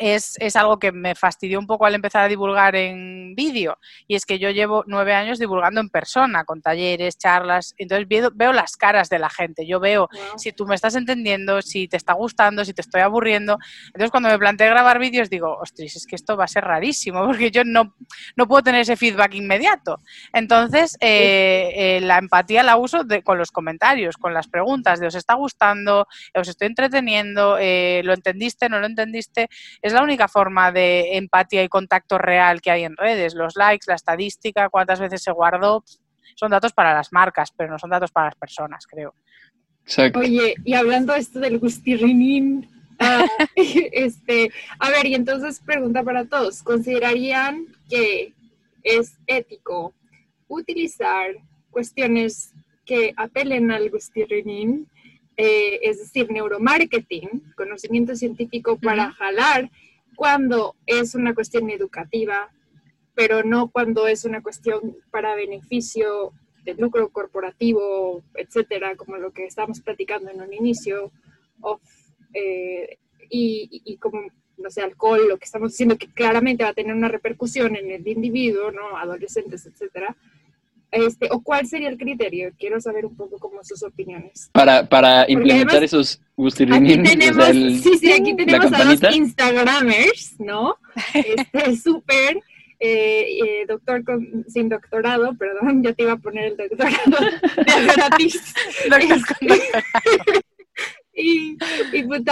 es, 0.00 0.34
es, 0.38 0.56
algo 0.56 0.78
que 0.78 0.92
me 0.92 1.14
fastidió 1.14 1.58
un 1.58 1.66
poco 1.66 1.86
al 1.86 1.94
empezar 1.94 2.24
a 2.24 2.28
divulgar 2.28 2.76
en 2.76 3.34
vídeo. 3.34 3.78
Y 4.06 4.14
es 4.14 4.26
que 4.26 4.38
yo 4.38 4.50
llevo 4.50 4.84
nueve 4.86 5.14
años 5.14 5.38
divulgando 5.38 5.80
en 5.80 5.88
persona, 5.90 6.44
con 6.44 6.62
talleres, 6.62 7.18
charlas. 7.18 7.74
Entonces 7.78 8.08
veo, 8.08 8.30
veo 8.34 8.52
las 8.52 8.76
caras 8.76 9.08
de 9.08 9.18
la 9.18 9.30
gente. 9.30 9.66
Yo 9.66 9.80
veo 9.80 10.08
si 10.36 10.52
tú 10.52 10.66
me 10.66 10.74
estás 10.74 10.94
entendiendo, 10.94 11.62
si 11.62 11.88
te 11.88 11.96
está 11.96 12.12
gustando, 12.12 12.64
si 12.64 12.74
te 12.74 12.82
estoy 12.82 13.00
aburriendo. 13.00 13.58
Entonces 13.86 14.10
cuando 14.10 14.28
me 14.28 14.38
planteé 14.38 14.68
grabar 14.68 14.98
vídeos 14.98 15.30
digo, 15.30 15.56
ostras, 15.60 15.96
es 15.96 16.06
que 16.06 16.16
esto 16.16 16.36
va 16.36 16.44
a 16.44 16.48
ser 16.48 16.64
rarísimo, 16.64 17.24
porque 17.26 17.50
yo 17.50 17.64
no, 17.64 17.94
no 18.36 18.46
puedo 18.48 18.62
tener 18.62 18.82
ese 18.82 18.96
feedback 18.96 19.34
inmediato. 19.34 20.00
Entonces 20.32 20.96
eh, 21.00 21.70
eh, 21.74 22.00
la 22.02 22.18
empatía 22.18 22.62
la 22.62 22.76
uso 22.76 23.04
con 23.24 23.38
los 23.38 23.50
comentarios, 23.50 24.16
con 24.16 24.34
las 24.34 24.48
preguntas 24.48 25.00
de 25.00 25.06
os 25.06 25.14
está 25.14 25.34
gustando, 25.34 26.06
os 26.34 26.48
estoy 26.48 26.66
entreteniendo, 26.66 27.56
eh, 27.58 28.02
lo 28.04 28.12
entendiste, 28.12 28.68
no 28.68 28.78
lo 28.78 28.86
entendiste 28.86 29.48
es 29.88 29.94
la 29.94 30.02
única 30.02 30.28
forma 30.28 30.72
de 30.72 31.16
empatía 31.16 31.62
y 31.62 31.68
contacto 31.68 32.18
real 32.18 32.60
que 32.60 32.70
hay 32.70 32.84
en 32.84 32.96
redes. 32.96 33.34
Los 33.34 33.56
likes, 33.56 33.84
la 33.86 33.94
estadística, 33.94 34.68
cuántas 34.68 35.00
veces 35.00 35.22
se 35.22 35.32
guardó, 35.32 35.84
son 36.36 36.50
datos 36.50 36.72
para 36.72 36.94
las 36.94 37.12
marcas, 37.12 37.52
pero 37.56 37.70
no 37.70 37.78
son 37.78 37.90
datos 37.90 38.12
para 38.12 38.26
las 38.26 38.36
personas, 38.36 38.86
creo. 38.86 39.14
Oye, 40.14 40.54
y 40.64 40.74
hablando 40.74 41.14
esto 41.14 41.40
del 41.40 41.58
gustirrinín, 41.58 42.68
Ah, 42.98 43.24
este, 43.56 44.50
a 44.78 44.90
ver, 44.90 45.06
y 45.06 45.14
entonces 45.14 45.60
pregunta 45.64 46.02
para 46.02 46.24
todos, 46.24 46.62
¿considerarían 46.62 47.66
que 47.88 48.32
es 48.82 49.16
ético 49.26 49.94
utilizar 50.48 51.36
cuestiones 51.70 52.52
que 52.84 53.12
apelen 53.16 53.70
al 53.70 53.90
gustirrinín, 53.90 54.88
eh, 55.40 55.78
es 55.84 55.98
decir, 55.98 56.30
neuromarketing, 56.32 57.54
conocimiento 57.56 58.16
científico 58.16 58.76
para 58.76 59.12
jalar 59.12 59.70
cuando 60.16 60.74
es 60.84 61.14
una 61.14 61.32
cuestión 61.32 61.70
educativa, 61.70 62.50
pero 63.14 63.44
no 63.44 63.70
cuando 63.70 64.08
es 64.08 64.24
una 64.24 64.42
cuestión 64.42 64.96
para 65.12 65.36
beneficio 65.36 66.32
de 66.64 66.74
lucro 66.74 67.10
corporativo, 67.10 68.24
etcétera, 68.34 68.96
como 68.96 69.16
lo 69.16 69.30
que 69.30 69.46
estábamos 69.46 69.80
platicando 69.80 70.28
en 70.28 70.40
un 70.40 70.52
inicio, 70.52 71.12
eh, 72.34 72.98
y, 73.30 73.96
como, 73.98 74.22
no 74.56 74.70
sé, 74.70 74.82
alcohol, 74.82 75.28
lo 75.28 75.38
que 75.38 75.44
estamos 75.44 75.70
diciendo 75.70 75.98
que 75.98 76.08
claramente 76.08 76.64
va 76.64 76.70
a 76.70 76.74
tener 76.74 76.96
una 76.96 77.08
repercusión 77.08 77.76
en 77.76 77.92
el 77.92 78.08
individuo, 78.08 78.72
¿no? 78.72 78.96
Adolescentes, 78.96 79.66
etcétera. 79.66 80.16
Este, 80.90 81.28
¿O 81.30 81.42
cuál 81.42 81.66
sería 81.66 81.88
el 81.88 81.98
criterio? 81.98 82.52
Quiero 82.58 82.80
saber 82.80 83.04
un 83.04 83.14
poco 83.14 83.38
como 83.38 83.62
sus 83.62 83.82
opiniones. 83.82 84.48
Para, 84.52 84.88
para 84.88 85.30
implementar 85.30 85.84
esos 85.84 86.20
Aquí 86.38 87.02
tenemos, 87.02 87.46
sí, 87.82 87.98
sí, 87.98 88.12
aquí 88.12 88.34
tenemos 88.36 88.72
a 88.72 88.84
los 88.84 89.16
Instagramers, 89.16 90.38
¿no? 90.38 90.76
Este, 91.14 91.76
súper 91.76 92.40
eh, 92.80 93.38
eh, 93.44 93.66
doctor 93.66 94.04
sin 94.46 94.68
doctorado, 94.68 95.36
perdón, 95.36 95.82
ya 95.82 95.92
te 95.92 96.04
iba 96.04 96.12
a 96.12 96.16
poner 96.16 96.52
el 96.52 96.56
doctorado 96.56 97.18
de 97.56 97.86
gratis. 97.96 98.54
y, 101.12 101.56
y 101.92 102.02
pues 102.04 102.22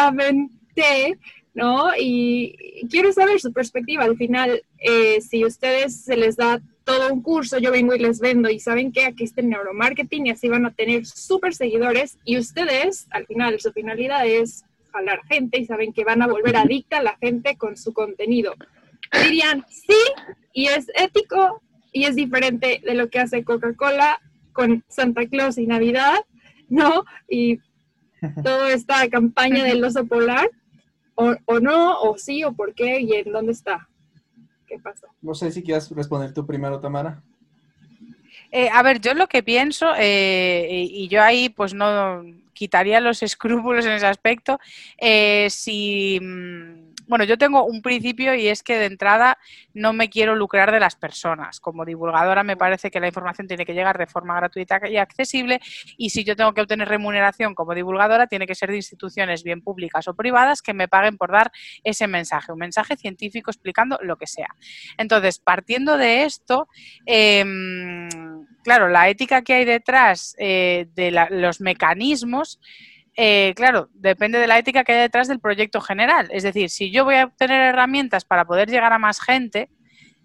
¿no? 1.53 1.91
Y 1.99 2.87
quiero 2.91 3.13
saber 3.13 3.41
su 3.41 3.53
perspectiva. 3.53 4.05
Al 4.05 4.17
final, 4.17 4.63
eh, 4.79 5.21
si 5.21 5.43
a 5.43 5.47
ustedes 5.47 6.05
se 6.05 6.17
les 6.17 6.37
da 6.37 6.61
todo 6.87 7.13
un 7.13 7.21
curso, 7.21 7.59
yo 7.59 7.71
vengo 7.71 7.95
y 7.95 7.99
les 7.99 8.21
vendo 8.21 8.49
y 8.49 8.61
saben 8.61 8.93
que 8.93 9.05
aquí 9.05 9.25
está 9.25 9.43
el 9.43 9.51
neuromarketing 9.51 10.27
y 10.27 10.31
así 10.31 10.49
van 10.49 10.65
a 10.65 10.73
tener 10.73 11.05
súper 11.05 11.53
seguidores 11.53 12.17
y 12.25 12.39
ustedes, 12.39 13.07
al 13.11 13.27
final, 13.27 13.61
su 13.61 13.73
finalidad 13.73 14.27
es 14.27 14.65
jalar 14.93 15.21
gente 15.27 15.59
y 15.59 15.67
saben 15.67 15.93
que 15.93 16.05
van 16.05 16.23
a 16.23 16.27
volver 16.27 16.57
adicta 16.57 16.99
a 16.99 17.03
la 17.03 17.19
gente 17.19 17.57
con 17.57 17.77
su 17.77 17.93
contenido 17.93 18.55
dirían 19.13 19.65
sí 19.69 19.95
y 20.53 20.67
es 20.67 20.87
ético 20.95 21.63
y 21.93 22.05
es 22.05 22.15
diferente 22.15 22.81
de 22.85 22.95
lo 22.95 23.09
que 23.09 23.21
hace 23.21 23.45
Coca-Cola 23.45 24.21
con 24.53 24.85
Santa 24.89 25.27
Claus 25.27 25.59
y 25.59 25.67
Navidad, 25.67 26.19
¿no? 26.69 27.05
Y 27.29 27.59
toda 28.43 28.73
esta 28.73 29.09
campaña 29.09 29.65
del 29.65 29.85
oso 29.85 30.07
polar, 30.07 30.51
o, 31.15 31.61
no, 31.61 31.99
o 32.01 32.19
sí, 32.19 32.45
o 32.45 32.53
por 32.53 32.75
qué, 32.75 33.01
y 33.01 33.15
en 33.15 33.33
dónde 33.33 33.53
está. 33.53 33.89
No 35.23 35.35
sé 35.35 35.51
si 35.53 35.63
quieres 35.63 35.91
responder 35.91 36.33
tú 36.33 36.47
primero, 36.47 36.81
Tamara. 36.81 37.23
Eh, 38.51 38.69
a 38.73 38.83
ver, 38.83 39.01
yo 39.01 39.15
lo 39.15 39.27
que 39.27 39.43
pienso, 39.43 39.93
eh, 39.97 40.87
y 40.89 41.09
yo 41.09 41.23
ahí 41.23 41.49
pues 41.49 41.75
no 41.75 42.23
quitaría 42.53 43.01
los 43.01 43.23
escrúpulos 43.23 43.85
en 43.87 43.93
ese 43.93 44.07
aspecto, 44.07 44.59
eh, 44.99 45.49
si 45.51 46.19
mm, 46.21 46.86
bueno, 47.07 47.25
yo 47.25 47.39
tengo 47.39 47.65
un 47.65 47.83
principio 47.83 48.35
y 48.35 48.49
es 48.49 48.63
que 48.63 48.79
de 48.79 48.87
entrada 48.87 49.39
no 49.75 49.93
me 49.93 50.09
quiero 50.09 50.35
lucrar 50.35 50.73
de 50.73 50.81
las 50.81 50.97
personas. 50.97 51.61
Como 51.61 51.85
divulgadora 51.85 52.43
me 52.43 52.57
parece 52.57 52.91
que 52.91 53.01
la 53.01 53.09
información 53.09 53.47
tiene 53.47 53.65
que 53.65 53.75
llegar 53.75 53.99
de 53.99 54.07
forma 54.07 54.37
gratuita 54.37 54.81
y 54.89 54.97
accesible 54.97 55.61
y 55.97 56.11
si 56.11 56.25
yo 56.25 56.37
tengo 56.37 56.53
que 56.53 56.61
obtener 56.61 56.89
remuneración 56.89 57.55
como 57.55 57.75
divulgadora 57.75 58.27
tiene 58.27 58.47
que 58.47 58.55
ser 58.55 58.71
de 58.71 58.77
instituciones 58.77 59.43
bien 59.43 59.63
públicas 59.63 60.09
o 60.09 60.15
privadas 60.15 60.63
que 60.63 60.75
me 60.75 60.89
paguen 60.89 61.17
por 61.17 61.31
dar 61.31 61.53
ese 61.85 62.07
mensaje, 62.07 62.53
un 62.53 62.59
mensaje 62.59 62.97
científico 62.97 63.51
explicando 63.51 63.99
lo 64.03 64.17
que 64.17 64.27
sea. 64.27 64.49
Entonces, 64.99 65.39
partiendo 65.39 65.97
de 65.97 66.25
esto, 66.25 66.69
em, 67.05 68.09
claro, 68.63 68.89
la 68.89 69.09
ética 69.09 69.43
que 69.43 69.55
hay 69.55 69.65
detrás 69.65 70.35
eh, 70.39 70.87
de 70.95 71.13
los 71.31 71.61
mecanismos 71.61 72.59
eh, 73.17 73.55
claro, 73.57 73.89
depende 73.95 74.39
de 74.39 74.47
la 74.47 74.59
ética 74.59 74.85
que 74.85 74.93
hay 74.93 75.01
detrás 75.01 75.27
del 75.27 75.41
proyecto 75.41 75.81
general. 75.81 76.29
Es 76.31 76.43
decir, 76.43 76.69
si 76.69 76.91
yo 76.91 77.05
voy 77.05 77.15
a 77.17 77.25
obtener 77.25 77.63
herramientas 77.63 78.27
para 78.27 78.45
poder 78.45 78.69
llegar 78.69 78.93
a 78.93 78.99
más 78.99 79.21
gente, 79.21 79.71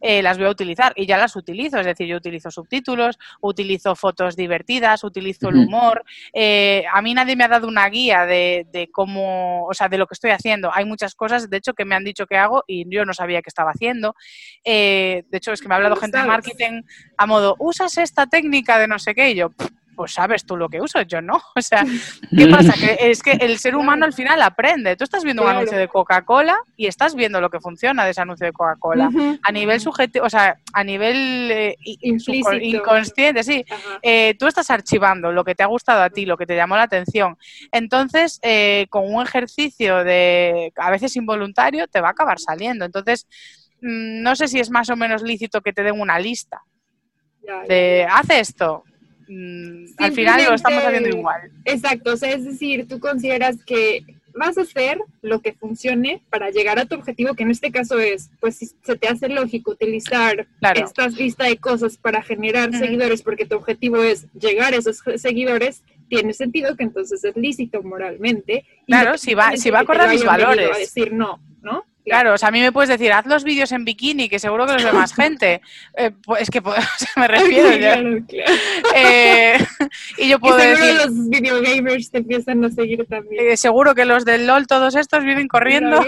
eh, 0.04 0.24
las 0.24 0.38
voy 0.40 0.48
a 0.48 0.50
utilizar 0.50 0.92
y 0.98 1.06
ya 1.06 1.18
las 1.18 1.36
utilizo. 1.38 1.80
Es 1.80 1.86
decir, 1.86 2.08
yo 2.08 2.18
utilizo 2.18 2.52
subtítulos, 2.52 3.18
utilizo 3.40 3.96
fotos 3.96 4.36
divertidas, 4.36 5.06
utilizo 5.06 5.48
el 5.50 5.58
humor. 5.58 6.04
Eh, 6.34 6.84
a 6.92 7.02
mí 7.02 7.14
nadie 7.14 7.38
me 7.38 7.46
ha 7.46 7.48
dado 7.48 7.68
una 7.68 7.88
guía 7.88 8.26
de, 8.26 8.90
cómo, 8.92 9.66
o 9.68 9.74
sea, 9.74 9.88
de 9.88 9.98
lo 9.98 10.06
que 10.06 10.16
estoy 10.16 10.32
haciendo. 10.32 10.70
Hay 10.74 10.84
muchas 10.84 11.16
cosas, 11.16 11.50
de 11.50 11.58
hecho, 11.58 11.74
que 11.74 11.86
me 11.86 11.96
han 11.96 12.04
dicho 12.04 12.26
que 12.26 12.36
hago 12.36 12.66
y 12.68 12.84
yo 12.94 13.06
no 13.06 13.14
sabía 13.14 13.42
que 13.42 13.50
estaba 13.50 13.72
haciendo. 13.72 14.16
de 14.66 15.24
hecho, 15.32 15.54
es 15.54 15.62
que 15.62 15.70
me 15.70 15.76
ha 15.76 15.78
hablado 15.78 15.96
gente 15.96 16.18
de 16.18 16.26
marketing 16.26 16.82
a 17.16 17.26
modo, 17.26 17.56
usas 17.60 17.98
esta 17.98 18.28
técnica 18.28 18.80
de 18.80 18.88
no 18.88 19.00
sé 19.00 19.16
qué 19.16 19.30
y 19.30 19.36
yo 19.36 19.52
pues 20.02 20.14
sabes 20.14 20.48
tú 20.48 20.58
lo 20.58 20.68
que 20.68 20.82
uso, 20.82 21.00
yo 21.04 21.22
no. 21.22 21.40
O 21.56 21.62
sea, 21.62 21.84
¿qué 22.36 22.48
pasa? 22.48 22.74
Que 22.74 23.12
es 23.12 23.22
que 23.22 23.34
el 23.34 23.60
ser 23.60 23.76
humano 23.76 24.04
al 24.04 24.14
final 24.14 24.42
aprende. 24.42 24.96
Tú 24.96 25.04
estás 25.04 25.24
viendo 25.24 25.44
un 25.44 25.50
anuncio 25.50 25.78
de 25.78 25.88
Coca-Cola 25.88 26.58
y 26.76 26.88
estás 26.88 27.14
viendo 27.14 27.40
lo 27.40 27.52
que 27.52 27.60
funciona 27.60 28.04
de 28.04 28.10
ese 28.10 28.22
anuncio 28.22 28.48
de 28.48 28.52
Coca-Cola. 28.52 29.12
A 29.44 29.52
nivel 29.52 29.80
subjetivo, 29.80 30.26
o 30.26 30.30
sea, 30.30 30.58
a 30.74 30.84
nivel 30.84 31.52
eh, 31.52 31.78
inconsciente, 32.02 33.44
sí. 33.44 33.64
Eh, 34.02 34.34
tú 34.40 34.48
estás 34.48 34.72
archivando 34.72 35.32
lo 35.32 35.44
que 35.44 35.54
te 35.54 35.62
ha 35.62 35.68
gustado 35.68 36.02
a 36.02 36.10
ti, 36.10 36.26
lo 36.26 36.36
que 36.36 36.48
te 36.48 36.56
llamó 36.56 36.76
la 36.78 36.84
atención. 36.84 37.38
Entonces, 37.72 38.40
eh, 38.42 38.88
con 38.90 39.04
un 39.14 39.22
ejercicio 39.22 40.04
de, 40.04 40.74
a 40.78 40.90
veces 40.90 41.16
involuntario, 41.16 41.88
te 41.88 42.02
va 42.02 42.08
a 42.08 42.12
acabar 42.12 42.40
saliendo. 42.40 42.86
Entonces, 42.86 43.28
mm, 43.84 44.24
no 44.24 44.36
sé 44.36 44.48
si 44.48 44.60
es 44.60 44.72
más 44.72 44.90
o 44.90 44.96
menos 44.96 45.22
lícito 45.22 45.62
que 45.62 45.74
te 45.74 45.84
den 45.84 46.02
una 46.02 46.18
lista. 46.18 46.64
de, 47.68 48.08
haz 48.10 48.30
esto, 48.32 48.84
al 49.98 50.12
final 50.14 50.44
lo 50.44 50.56
estamos 50.56 50.84
haciendo 50.84 51.10
igual. 51.10 51.52
Exacto, 51.66 52.14
o 52.14 52.18
sea, 52.18 52.32
es 52.32 52.44
decir, 52.44 52.88
tú 52.88 53.00
consideras 53.00 53.64
que 53.64 54.04
vas 54.34 54.58
a 54.58 54.62
hacer 54.62 55.00
lo 55.22 55.42
que 55.42 55.54
funcione 55.54 56.22
para 56.30 56.50
llegar 56.50 56.80
a 56.80 56.86
tu 56.86 56.96
objetivo, 56.96 57.34
que 57.34 57.44
en 57.44 57.52
este 57.52 57.72
caso 57.72 58.00
es, 58.00 58.30
pues 58.40 58.58
si 58.58 58.68
se 58.82 58.96
te 58.96 59.08
hace 59.08 59.30
lógico 59.30 59.72
utilizar 59.72 60.48
esta 60.76 61.08
lista 61.10 61.46
de 61.46 61.58
cosas 61.58 61.98
para 61.98 62.22
generar 62.22 62.72
seguidores, 62.74 63.22
porque 63.22 63.46
tu 63.46 63.56
objetivo 63.56 64.02
es 64.02 64.28
llegar 64.34 64.74
a 64.74 64.78
esos 64.78 65.02
seguidores, 65.18 65.84
tiene 66.08 66.34
sentido 66.34 66.76
que 66.76 66.84
entonces 66.84 67.24
es 67.24 67.36
lícito 67.36 67.84
moralmente. 67.84 68.66
Claro, 68.88 69.18
si 69.18 69.34
va, 69.34 69.56
si 69.56 69.70
va 69.70 69.80
a 69.80 69.82
acordar 69.82 70.10
mis 70.10 70.26
valores. 70.26 70.70
A 70.76 70.78
decir 70.78 71.14
no, 71.14 71.40
¿no? 71.62 71.86
Claro, 72.04 72.34
o 72.34 72.38
sea, 72.38 72.50
a 72.50 72.52
mí 72.52 72.60
me 72.60 72.72
puedes 72.72 72.90
decir, 72.90 73.14
haz 73.14 73.26
los 73.26 73.44
vídeos 73.44 73.72
en 73.72 73.86
bikini, 73.86 74.28
que 74.28 74.40
seguro 74.40 74.66
que 74.66 74.74
los 74.74 74.84
ve 74.84 74.92
más 74.94 75.14
gente. 75.14 75.62
Eh, 75.98 76.12
pues, 76.24 76.44
es 76.44 76.50
que 76.50 76.62
me 77.18 77.28
refiero 77.28 77.72
yo. 77.74 78.26
Eh, 78.96 79.58
y 80.18 80.30
yo 80.30 80.40
puedo 80.40 80.58
seguro 80.58 80.86
decir... 80.86 81.02
los 81.06 81.30
videogamers 81.30 82.12
te 82.12 82.20
empiezan 82.20 82.64
a 82.64 82.70
seguir 82.70 83.06
también. 83.08 83.52
Eh, 83.52 83.58
seguro 83.58 83.94
que 83.94 84.06
los 84.06 84.24
del 84.24 84.48
LOL, 84.48 84.68
todos 84.68 84.96
estos, 84.96 85.24
vienen 85.24 85.48
corriendo. 85.48 86.02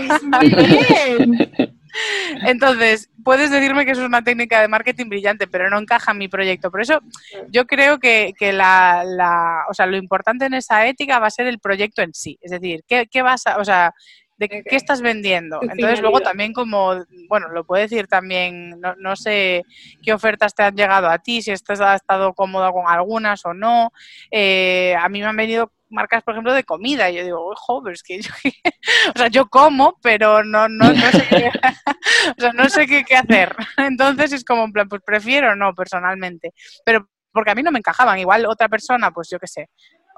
Entonces, 2.46 3.10
puedes 3.24 3.52
decirme 3.52 3.86
que 3.86 3.92
eso 3.92 4.02
es 4.02 4.08
una 4.08 4.24
técnica 4.24 4.62
de 4.62 4.68
marketing 4.68 5.10
brillante, 5.10 5.48
pero 5.48 5.70
no 5.70 5.80
encaja 5.80 6.12
en 6.12 6.18
mi 6.18 6.28
proyecto. 6.28 6.72
Por 6.72 6.82
eso, 6.82 7.02
yo 7.50 7.66
creo 7.66 8.00
que, 8.00 8.34
la, 8.40 9.04
la, 9.06 9.66
o 9.70 9.74
sea, 9.74 9.86
lo 9.86 9.98
importante 9.98 10.46
en 10.46 10.54
esa 10.54 10.88
ética 10.88 11.20
va 11.20 11.28
a 11.28 11.32
ser 11.32 11.48
el 11.48 11.60
proyecto 11.60 12.02
en 12.02 12.14
sí. 12.14 12.38
Es 12.42 12.52
decir, 12.52 12.84
¿qué, 12.88 13.08
qué 13.12 13.22
vas 13.22 13.46
a, 13.48 13.58
o 13.58 13.66
sea, 13.66 13.94
de 14.38 14.50
qué 14.50 14.75
estás 14.75 15.02
vendiendo. 15.02 15.60
Entonces 15.62 16.02
luego 16.02 16.20
también 16.22 16.54
como, 16.54 16.96
bueno, 17.30 17.50
lo 17.50 17.63
puedes 17.63 17.90
decir 17.90 18.08
también, 18.08 18.80
no, 18.98 19.16
sé 19.16 19.63
qué 20.02 20.13
ofertas 20.13 20.54
te 20.56 20.63
han 20.63 20.75
llegado 20.75 21.10
a 21.10 21.20
ti, 21.20 21.42
si 21.42 21.52
estás, 21.52 21.80
has 21.82 22.02
estado 22.02 22.34
cómodo 22.34 22.72
con 22.72 22.88
algunas 22.88 23.46
o 23.46 23.54
no. 23.54 23.92
Eh, 24.32 24.96
a 25.00 25.08
mí 25.10 25.20
me 25.20 25.28
han 25.28 25.36
venido 25.36 25.72
marcas, 25.94 26.24
por 26.24 26.34
ejemplo, 26.34 26.54
de 26.54 26.63
comida. 26.63 27.10
Y 27.10 27.16
yo 27.16 27.24
digo, 27.24 27.52
ojo, 27.52 27.82
pero 27.84 27.94
es 27.94 28.04
que 28.04 28.22
yo, 28.22 28.32
o 29.16 29.18
sea, 29.18 29.28
yo 29.28 29.48
como, 29.48 29.98
pero 30.02 30.44
no, 30.44 30.68
no, 30.68 30.92
no 30.92 31.12
sé, 31.12 31.28
qué, 31.30 31.52
o 32.38 32.42
sea, 32.42 32.54
no 32.54 32.70
sé 32.70 32.88
qué, 32.88 33.06
qué, 33.06 33.16
hacer. 33.16 33.56
Entonces 33.78 34.34
es 34.34 34.44
como, 34.44 34.66
en 34.66 34.74
plan, 34.74 34.90
pues 34.90 35.02
prefiero 35.06 35.56
no, 35.56 35.74
personalmente. 35.74 36.54
Pero 36.86 37.08
porque 37.32 37.52
a 37.52 37.56
mí 37.56 37.63
no 37.63 37.72
me 37.72 37.80
encajaban. 37.80 38.20
Igual 38.20 38.46
otra 38.46 38.68
persona, 38.68 39.12
pues 39.12 39.30
yo 39.30 39.40
qué 39.40 39.48
sé, 39.48 39.70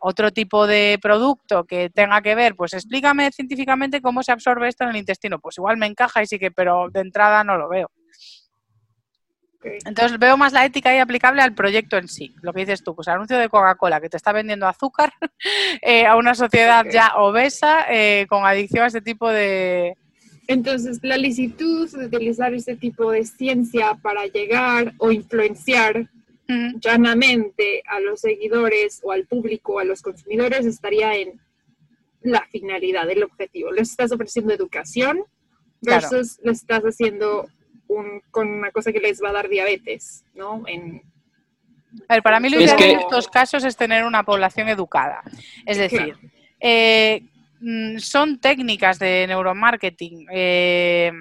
otro 0.07 0.31
tipo 0.31 0.67
de 0.67 0.99
producto 1.01 1.63
que 1.63 1.89
tenga 1.89 2.21
que 2.21 2.35
ver, 2.35 2.55
pues 2.55 2.73
explícame 2.73 3.31
científicamente 3.31 4.01
cómo 4.01 4.21
se 4.21 4.31
absorbe 4.31 4.67
esto 4.67 4.83
en 4.83 4.91
el 4.91 4.97
intestino. 4.97 5.39
Pues 5.39 5.57
igual 5.57 5.77
me 5.77 5.87
encaja 5.87 6.21
y 6.21 6.27
sí 6.27 6.37
que, 6.37 6.51
pero 6.51 6.89
de 6.91 6.99
entrada 6.99 7.43
no 7.43 7.57
lo 7.57 7.67
veo. 7.67 7.89
Entonces 9.83 10.19
veo 10.19 10.37
más 10.37 10.53
la 10.53 10.63
ética 10.63 10.91
ahí 10.91 10.99
aplicable 10.99 11.41
al 11.41 11.55
proyecto 11.55 11.97
en 11.97 12.07
sí. 12.07 12.35
Lo 12.43 12.53
que 12.53 12.59
dices 12.59 12.83
tú, 12.83 12.93
pues 12.93 13.07
el 13.07 13.15
anuncio 13.15 13.35
de 13.39 13.49
Coca-Cola 13.49 13.99
que 13.99 14.09
te 14.09 14.17
está 14.17 14.31
vendiendo 14.31 14.67
azúcar 14.67 15.11
eh, 15.81 16.05
a 16.05 16.15
una 16.17 16.35
sociedad 16.35 16.85
ya 16.87 17.13
obesa 17.17 17.87
eh, 17.89 18.27
con 18.29 18.45
adicción 18.45 18.83
a 18.83 18.87
este 18.87 19.01
tipo 19.01 19.27
de... 19.27 19.97
Entonces 20.47 20.99
la 21.01 21.17
licitud 21.17 21.89
de 21.89 22.05
utilizar 22.05 22.53
este 22.53 22.75
tipo 22.75 23.09
de 23.09 23.25
ciencia 23.25 23.95
para 24.03 24.27
llegar 24.27 24.93
o 24.99 25.11
influenciar 25.11 26.11
llanamente 26.47 27.83
a 27.87 27.99
los 27.99 28.21
seguidores 28.21 29.01
o 29.03 29.11
al 29.11 29.25
público, 29.25 29.79
a 29.79 29.83
los 29.83 30.01
consumidores, 30.01 30.65
estaría 30.65 31.15
en 31.15 31.39
la 32.21 32.45
finalidad, 32.51 33.09
el 33.09 33.23
objetivo. 33.23 33.71
Les 33.71 33.91
estás 33.91 34.11
ofreciendo 34.11 34.53
educación 34.53 35.23
versus 35.81 36.39
les 36.43 36.61
estás 36.61 36.83
haciendo 36.83 37.47
un, 37.87 38.21
con 38.31 38.47
una 38.47 38.71
cosa 38.71 38.91
que 38.91 38.99
les 38.99 39.21
va 39.21 39.29
a 39.29 39.33
dar 39.33 39.49
diabetes, 39.49 40.25
¿no? 40.33 40.63
En, 40.67 41.03
a 42.07 42.15
ver, 42.15 42.23
para 42.23 42.39
mí 42.39 42.49
lo 42.49 42.59
ideal 42.59 42.81
en 42.81 42.99
estos 42.99 43.27
casos 43.27 43.63
es 43.63 43.75
tener 43.75 44.03
una 44.03 44.23
población 44.23 44.67
educada. 44.69 45.21
Es 45.65 45.77
decir, 45.77 46.15
eh, 46.59 47.21
mm, 47.59 47.97
son 47.97 48.39
técnicas 48.39 48.99
de 48.99 49.25
neuromarketing. 49.27 50.27
Eh, 50.31 51.11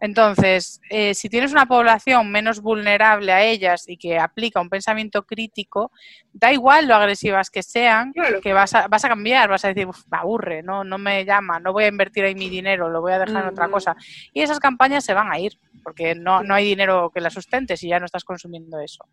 entonces, 0.00 0.80
eh, 0.90 1.14
si 1.14 1.28
tienes 1.28 1.52
una 1.52 1.66
población 1.66 2.30
menos 2.30 2.60
vulnerable 2.60 3.32
a 3.32 3.42
ellas 3.44 3.88
y 3.88 3.96
que 3.96 4.18
aplica 4.18 4.60
un 4.60 4.68
pensamiento 4.68 5.22
crítico, 5.22 5.92
da 6.32 6.52
igual 6.52 6.88
lo 6.88 6.94
agresivas 6.94 7.48
que 7.48 7.62
sean, 7.62 8.12
que 8.42 8.52
vas 8.52 8.74
a, 8.74 8.88
vas 8.88 9.04
a 9.04 9.08
cambiar, 9.08 9.48
vas 9.48 9.64
a 9.64 9.68
decir, 9.68 9.86
me 10.10 10.18
aburre, 10.18 10.62
no, 10.62 10.84
no 10.84 10.98
me 10.98 11.24
llama, 11.24 11.58
no 11.58 11.72
voy 11.72 11.84
a 11.84 11.88
invertir 11.88 12.24
ahí 12.24 12.34
mi 12.34 12.48
dinero, 12.48 12.90
lo 12.90 13.00
voy 13.00 13.12
a 13.12 13.18
dejar 13.18 13.44
en 13.44 13.48
otra 13.48 13.68
cosa. 13.68 13.96
Y 14.32 14.42
esas 14.42 14.58
campañas 14.58 15.04
se 15.04 15.14
van 15.14 15.32
a 15.32 15.38
ir, 15.38 15.58
porque 15.82 16.14
no, 16.14 16.42
no 16.42 16.54
hay 16.54 16.66
dinero 16.66 17.10
que 17.14 17.20
las 17.20 17.32
sustente 17.32 17.76
si 17.76 17.88
ya 17.88 17.98
no 17.98 18.06
estás 18.06 18.24
consumiendo 18.24 18.78
eso. 18.80 19.04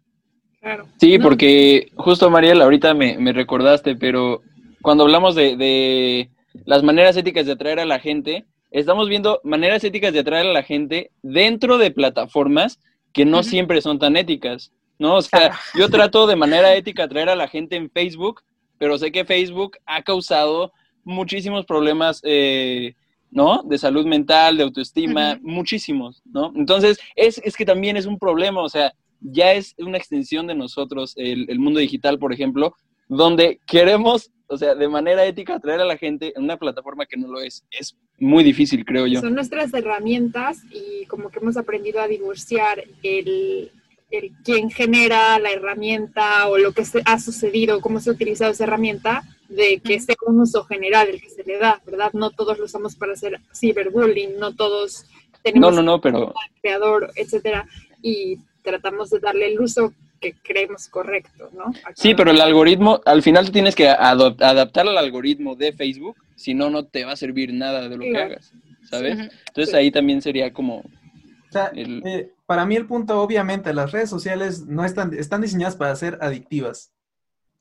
Sí, 1.00 1.18
porque 1.18 1.92
justo 1.96 2.30
Mariel, 2.30 2.62
ahorita 2.62 2.94
me, 2.94 3.18
me 3.18 3.34
recordaste, 3.34 3.96
pero 3.96 4.42
cuando 4.82 5.04
hablamos 5.04 5.36
de, 5.36 5.56
de 5.56 6.30
las 6.66 6.84
maneras 6.84 7.16
éticas 7.18 7.46
de 7.46 7.54
atraer 7.54 7.80
a 7.80 7.86
la 7.86 8.00
gente, 8.00 8.46
estamos 8.72 9.10
viendo 9.10 9.42
maneras 9.44 9.84
éticas 9.84 10.13
de 10.13 10.20
atraer 10.20 10.48
a 10.48 10.54
la 10.54 10.63
gente 10.63 11.12
dentro 11.22 11.78
de 11.78 11.92
plataformas 11.92 12.80
que 13.13 13.25
no 13.25 13.44
siempre 13.44 13.82
son 13.82 14.00
tan 14.00 14.16
éticas, 14.16 14.72
¿no? 14.98 15.18
O 15.18 15.22
sea, 15.22 15.60
yo 15.78 15.90
trato 15.90 16.25
de 16.25 16.38
manera 16.38 16.74
ética 16.75 17.04
atraer 17.04 17.30
a 17.30 17.36
la 17.36 17.48
gente 17.48 17.75
en 17.75 17.90
Facebook, 17.90 18.42
pero 18.78 18.98
sé 18.98 19.12
que 19.12 19.25
Facebook 19.25 19.78
ha 19.86 20.01
causado 20.01 20.72
muchísimos 21.04 21.66
problemas, 21.66 22.22
eh, 22.24 22.94
¿no? 23.30 23.63
De 23.63 23.78
salud 23.78 24.06
mental, 24.06 24.58
de 24.58 24.63
autoestima, 24.63 25.38
muchísimos, 25.42 26.22
¿no? 26.25 26.54
Entonces, 26.56 26.98
es, 27.16 27.40
es 27.44 27.58
que 27.58 27.66
también 27.66 27.98
es 27.98 28.06
un 28.06 28.18
problema, 28.18 28.62
o 28.62 28.70
sea, 28.70 28.94
ya 29.20 29.51
es 29.51 29.75
una 29.78 29.98
extensión 29.98 30.48
de 30.48 30.56
nosotros, 30.56 31.13
el, 31.18 31.46
el 31.50 31.60
mundo 31.60 31.80
digital, 31.80 32.18
por 32.18 32.34
ejemplo, 32.34 32.74
donde 33.10 33.60
queremos 33.68 34.32
o 34.51 34.58
sea, 34.58 34.75
de 34.75 34.90
manera 34.90 35.25
ética 35.25 35.56
atraer 35.56 35.80
a 35.80 35.86
la 35.86 35.96
gente 35.96 36.34
en 36.36 36.44
una 36.44 36.58
plataforma 36.58 37.06
que 37.06 37.16
no 37.16 37.30
lo 37.30 37.40
es. 37.40 37.66
Es 37.72 37.98
muy 38.22 38.44
difícil, 38.44 38.86
creo 38.86 39.08
yo. 39.08 39.20
Son 39.20 39.34
nuestras 39.34 39.74
herramientas 39.74 40.62
y 40.72 41.06
como 41.08 41.30
que 41.30 41.40
hemos 41.40 41.58
aprendido 41.58 42.00
a 42.00 42.08
divorciar 42.08 42.84
el, 43.01 43.72
el 44.12 44.32
quién 44.44 44.70
genera 44.70 45.40
la 45.40 45.51
herramienta 45.51 46.48
o 46.48 46.60
lo 46.60 46.72
que 46.72 46.86
se, 46.86 47.01
ha 47.06 47.20
sucedido, 47.20 47.82
cómo 47.82 48.00
se 48.00 48.12
ha 48.12 48.13
utilizado 48.13 48.51
esa 48.51 48.66
herramienta, 48.66 49.24
de 49.50 49.80
que 49.80 50.00
sea 50.00 50.16
un 50.28 50.40
uso 50.40 50.63
general 50.66 51.10
el 51.10 51.20
que 51.20 51.30
se 51.30 51.44
le 51.44 51.58
da, 51.58 51.82
¿verdad? 51.86 52.13
No 52.13 52.30
todos 52.30 52.60
lo 52.60 52.66
usamos 52.66 52.96
para 52.96 53.13
hacer 53.13 53.42
ciberbullying, 53.54 54.38
no 54.38 54.56
todos 54.56 55.06
tenemos 55.42 55.74
no, 55.74 55.82
no, 55.82 55.92
no, 55.94 56.01
pero... 56.01 56.34
creador, 56.62 57.12
etcétera, 57.16 57.68
y 58.04 58.38
tratamos 58.62 59.10
de 59.10 59.20
darle 59.20 59.48
el 59.48 59.60
uso 59.60 59.94
que 60.22 60.36
creemos 60.42 60.88
correcto, 60.88 61.50
¿no? 61.51 61.74
sí, 61.96 62.13
pero 62.13 62.32
el 62.32 62.40
algoritmo, 62.40 63.01
al 63.06 63.24
final 63.24 63.48
tú 63.48 63.51
tienes 63.51 63.75
que 63.75 63.90
adaptar 63.90 64.88
al 64.88 64.98
algoritmo 64.98 65.56
de 65.56 65.74
Facebook, 65.74 66.16
si 66.36 66.54
no, 66.54 66.70
no 66.70 66.86
te 66.86 67.04
va 67.04 67.13
a 67.13 67.18
servir 67.18 67.54
nada 67.54 67.90
de 67.90 67.98
lo 67.98 68.04
que 68.04 68.18
hagas, 68.18 68.54
¿sabes? 68.90 69.18
Entonces 69.48 69.74
ahí 69.74 69.92
también 69.92 70.22
sería 70.22 70.54
como... 70.54 70.78
O 70.78 71.51
sea, 71.51 71.72
eh, 71.75 72.32
para 72.46 72.66
mí 72.66 72.78
el 72.78 72.86
punto, 72.86 73.22
obviamente, 73.22 73.74
las 73.74 73.92
redes 73.92 74.10
sociales 74.10 74.66
no 74.68 74.86
están, 74.86 75.13
están 75.13 75.42
diseñadas 75.42 75.75
para 75.75 75.94
ser 75.96 76.18
adictivas. 76.22 76.94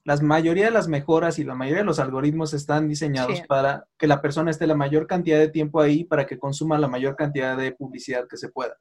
La 0.05 0.17
mayoría 0.19 0.67
de 0.67 0.71
las 0.71 0.87
mejoras 0.87 1.39
y 1.39 1.45
la 1.45 1.55
mayoría 1.55 1.81
de 1.81 1.87
los 1.87 1.99
algoritmos 1.99 2.55
están 2.55 2.89
diseñados 2.89 3.41
para 3.49 3.87
que 3.99 4.07
la 4.07 4.23
persona 4.23 4.51
esté 4.51 4.67
la 4.67 4.77
mayor 4.77 5.07
cantidad 5.07 5.39
de 5.39 5.49
tiempo 5.49 5.81
ahí 5.81 6.05
para 6.05 6.27
que 6.27 6.39
consuma 6.39 6.79
la 6.79 6.89
mayor 6.89 7.17
cantidad 7.17 7.57
de 7.57 7.73
publicidad 7.73 8.29
que 8.29 8.37
se 8.37 8.49
pueda. 8.49 8.77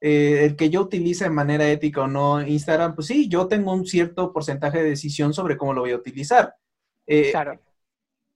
Eh, 0.00 0.44
el 0.44 0.56
que 0.56 0.70
yo 0.70 0.82
utilice 0.82 1.24
de 1.24 1.30
manera 1.30 1.68
ética 1.68 2.02
o 2.02 2.06
no 2.06 2.40
Instagram, 2.40 2.94
pues 2.94 3.08
sí, 3.08 3.28
yo 3.28 3.48
tengo 3.48 3.72
un 3.72 3.84
cierto 3.84 4.32
porcentaje 4.32 4.78
de 4.78 4.90
decisión 4.90 5.34
sobre 5.34 5.56
cómo 5.56 5.72
lo 5.72 5.80
voy 5.80 5.90
a 5.90 5.96
utilizar. 5.96 6.54
Eh, 7.06 7.30
claro. 7.32 7.60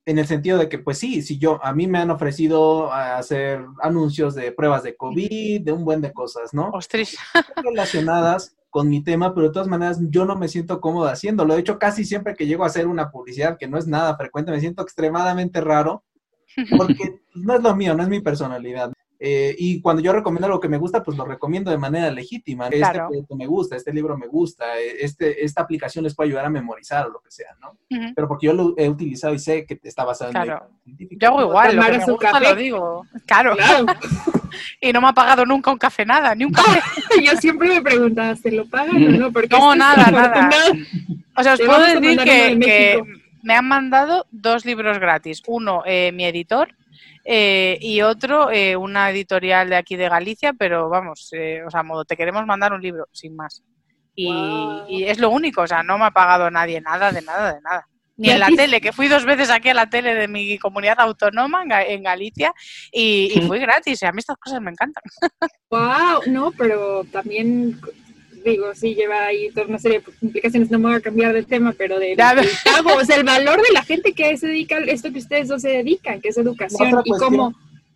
En 0.04 0.18
el 0.18 0.26
sentido 0.26 0.58
de 0.58 0.68
que, 0.68 0.78
pues 0.80 0.98
sí, 0.98 1.22
si 1.22 1.38
yo, 1.38 1.64
a 1.64 1.72
mí 1.72 1.86
me 1.86 1.98
han 1.98 2.10
ofrecido 2.10 2.92
hacer 2.92 3.64
anuncios 3.80 4.34
de 4.34 4.50
pruebas 4.50 4.82
de 4.82 4.96
COVID, 4.96 5.60
de 5.60 5.72
un 5.72 5.84
buen 5.84 6.00
de 6.00 6.12
cosas, 6.12 6.52
¿no? 6.52 6.70
Ostras. 6.70 7.16
Relacionadas 7.62 8.56
con 8.68 8.88
mi 8.88 9.04
tema, 9.04 9.32
pero 9.32 9.46
de 9.46 9.52
todas 9.52 9.68
maneras 9.68 10.00
yo 10.08 10.24
no 10.24 10.34
me 10.34 10.48
siento 10.48 10.80
cómodo 10.80 11.06
haciéndolo. 11.06 11.54
De 11.54 11.60
hecho, 11.60 11.78
casi 11.78 12.04
siempre 12.04 12.34
que 12.34 12.46
llego 12.46 12.64
a 12.64 12.68
hacer 12.68 12.88
una 12.88 13.12
publicidad, 13.12 13.58
que 13.58 13.68
no 13.68 13.78
es 13.78 13.86
nada 13.86 14.16
frecuente, 14.16 14.50
me 14.50 14.60
siento 14.60 14.82
extremadamente 14.82 15.60
raro, 15.60 16.04
porque 16.76 17.20
no 17.34 17.54
es 17.54 17.62
lo 17.62 17.76
mío, 17.76 17.94
no 17.94 18.02
es 18.02 18.08
mi 18.08 18.20
personalidad. 18.20 18.90
Eh, 19.24 19.54
y 19.56 19.80
cuando 19.80 20.02
yo 20.02 20.12
recomiendo 20.12 20.46
algo 20.46 20.58
que 20.58 20.68
me 20.68 20.78
gusta, 20.78 21.00
pues 21.00 21.16
lo 21.16 21.24
recomiendo 21.24 21.70
de 21.70 21.78
manera 21.78 22.10
legítima. 22.10 22.66
Este 22.66 22.90
producto 22.92 23.36
me 23.36 23.46
gusta, 23.46 23.76
este 23.76 23.92
libro 23.92 24.18
me 24.18 24.26
gusta, 24.26 24.80
eh, 24.80 24.96
este, 24.98 25.44
esta 25.44 25.62
aplicación 25.62 26.02
les 26.02 26.16
puede 26.16 26.30
ayudar 26.30 26.46
a 26.46 26.50
memorizar 26.50 27.06
o 27.06 27.10
lo 27.10 27.20
que 27.20 27.30
sea, 27.30 27.54
¿no? 27.60 27.78
Pero 28.16 28.26
porque 28.26 28.46
yo 28.48 28.52
lo 28.52 28.74
he 28.76 28.88
utilizado 28.88 29.32
y 29.32 29.38
sé 29.38 29.64
que 29.64 29.78
está 29.84 30.04
basado 30.04 30.32
claro. 30.32 30.66
en 30.78 30.82
científico. 30.82 31.20
Yo 31.20 31.28
hago 31.28 31.42
igual, 31.42 31.76
lo 31.76 31.82
que 31.84 31.98
me 31.98 32.04
gusta 32.04 32.40
lo 32.40 32.54
digo. 32.56 33.06
Claro. 33.24 33.54
y 34.80 34.92
no 34.92 35.00
me 35.00 35.06
ha 35.06 35.12
pagado 35.12 35.46
nunca 35.46 35.70
un 35.70 35.78
café 35.78 36.04
nada, 36.04 36.34
ni 36.34 36.44
un 36.44 36.52
café. 36.52 36.80
yo 37.24 37.36
siempre 37.36 37.68
me 37.68 37.80
preguntaba, 37.80 38.34
¿se 38.34 38.50
lo 38.50 38.66
pagan 38.66 39.06
o 39.06 39.08
no? 39.08 39.32
Porque 39.32 39.56
no, 39.56 39.76
nada, 39.76 40.10
nada. 40.10 40.72
O 41.36 41.42
sea, 41.44 41.54
os 41.54 41.60
puedo 41.60 41.78
decir 41.78 42.18
que, 42.18 42.58
que, 42.58 43.02
me 43.44 43.54
han 43.54 43.68
mandado 43.68 44.26
dos 44.32 44.64
libros 44.64 44.98
gratis. 44.98 45.44
Uno, 45.46 45.84
eh, 45.86 46.10
mi 46.10 46.24
editor, 46.24 46.74
eh, 47.24 47.78
y 47.80 48.02
otro, 48.02 48.50
eh, 48.50 48.76
una 48.76 49.10
editorial 49.10 49.68
de 49.68 49.76
aquí 49.76 49.96
de 49.96 50.08
Galicia, 50.08 50.52
pero 50.52 50.88
vamos, 50.88 51.28
eh, 51.32 51.62
o 51.66 51.70
sea, 51.70 51.82
modo, 51.82 52.04
te 52.04 52.16
queremos 52.16 52.44
mandar 52.46 52.72
un 52.72 52.82
libro, 52.82 53.06
sin 53.12 53.36
más. 53.36 53.62
Y, 54.14 55.04
es 55.04 55.18
lo 55.18 55.30
único, 55.30 55.62
o 55.62 55.66
sea, 55.66 55.82
no 55.82 55.98
me 55.98 56.04
ha 56.06 56.10
pagado 56.10 56.50
nadie 56.50 56.80
nada, 56.80 57.12
de 57.12 57.22
nada, 57.22 57.54
de 57.54 57.60
nada. 57.62 57.86
Ni 58.16 58.30
en 58.30 58.40
la 58.40 58.48
tele, 58.48 58.80
que 58.80 58.92
fui 58.92 59.08
dos 59.08 59.24
veces 59.24 59.50
aquí 59.50 59.70
a 59.70 59.74
la 59.74 59.88
tele 59.88 60.14
de 60.14 60.28
mi 60.28 60.58
comunidad 60.58 61.00
autónoma 61.00 61.64
en, 61.86 62.02
Galicia 62.02 62.52
y, 62.92 63.32
y 63.34 63.40
fui 63.48 63.58
gratis. 63.58 64.02
Y 64.02 64.06
a 64.06 64.12
mí 64.12 64.18
estas 64.18 64.36
cosas 64.36 64.60
me 64.60 64.70
encantan. 64.70 65.02
¡Wow! 65.70 66.22
No, 66.26 66.52
pero 66.52 67.04
también 67.10 67.80
digo, 68.44 68.74
sí 68.74 68.94
lleva 68.94 69.26
ahí 69.26 69.50
toda 69.50 69.66
una 69.66 69.78
serie 69.78 70.00
de 70.00 70.12
implicaciones, 70.20 70.70
no 70.70 70.78
me 70.78 70.88
voy 70.88 70.96
a 70.96 71.00
cambiar 71.00 71.32
de 71.32 71.42
tema, 71.42 71.74
pero 71.76 71.98
de, 71.98 72.12
o 72.12 73.04
sea, 73.04 73.16
el 73.16 73.24
valor 73.24 73.56
de 73.58 73.72
la 73.72 73.82
gente 73.82 74.12
que 74.12 74.36
se 74.36 74.48
dedica 74.48 74.76
a 74.76 74.80
esto 74.80 75.12
que 75.12 75.18
ustedes 75.18 75.48
no 75.48 75.58
se 75.58 75.68
dedican, 75.68 76.20
que 76.20 76.28
es 76.28 76.38
educación, 76.38 77.02
y 77.04 77.10
cómo 77.18 77.54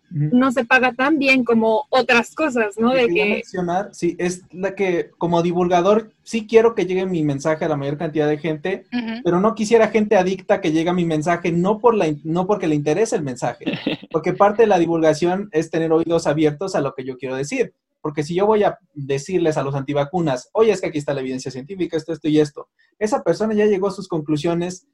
no 0.09 0.51
se 0.51 0.65
paga 0.65 0.93
tan 0.93 1.19
bien 1.19 1.43
como 1.43 1.85
otras 1.89 2.33
cosas, 2.33 2.77
¿no? 2.77 2.93
De 2.93 3.07
que... 3.07 3.25
mencionar, 3.25 3.89
sí, 3.91 4.15
es 4.19 4.43
la 4.51 4.73
que 4.73 5.11
como 5.17 5.41
divulgador 5.41 6.11
sí 6.23 6.47
quiero 6.47 6.75
que 6.75 6.85
llegue 6.85 7.05
mi 7.05 7.23
mensaje 7.23 7.65
a 7.65 7.69
la 7.69 7.75
mayor 7.75 7.97
cantidad 7.97 8.27
de 8.27 8.37
gente, 8.37 8.85
pero 9.23 9.39
no 9.39 9.53
quisiera 9.55 9.89
gente 9.89 10.15
adicta 10.15 10.61
que 10.61 10.71
llegue 10.71 10.89
a 10.89 10.93
mi 10.93 11.05
mensaje 11.05 11.51
no 11.51 11.79
por 11.79 11.95
la 11.95 12.07
no 12.23 12.47
porque 12.47 12.67
le 12.67 12.75
interese 12.75 13.15
el 13.15 13.23
mensaje, 13.23 13.65
porque 14.11 14.33
parte 14.33 14.63
de 14.63 14.67
la 14.67 14.79
divulgación 14.79 15.49
es 15.51 15.69
tener 15.69 15.91
oídos 15.91 16.25
abiertos 16.25 16.75
a 16.75 16.81
lo 16.81 16.93
que 16.93 17.03
yo 17.03 17.17
quiero 17.17 17.35
decir. 17.35 17.73
Porque 18.07 18.23
si 18.23 18.35
yo 18.35 18.45
voy 18.45 18.63
a 18.63 18.79
decirles 18.93 19.57
a 19.57 19.63
los 19.63 19.75
antivacunas, 19.75 20.49
oye, 20.53 20.71
es 20.71 20.79
que 20.79 20.87
aquí 20.87 20.97
está 20.97 21.13
la 21.13 21.19
evidencia 21.19 21.51
científica, 21.51 21.97
esto, 21.97 22.13
esto 22.13 22.29
y 22.29 22.39
esto, 22.39 22.69
esa 22.97 23.21
persona 23.21 23.53
ya 23.53 23.65
llegó 23.65 23.89
a 23.89 23.91
sus 23.91 24.07
conclusiones, 24.07 24.87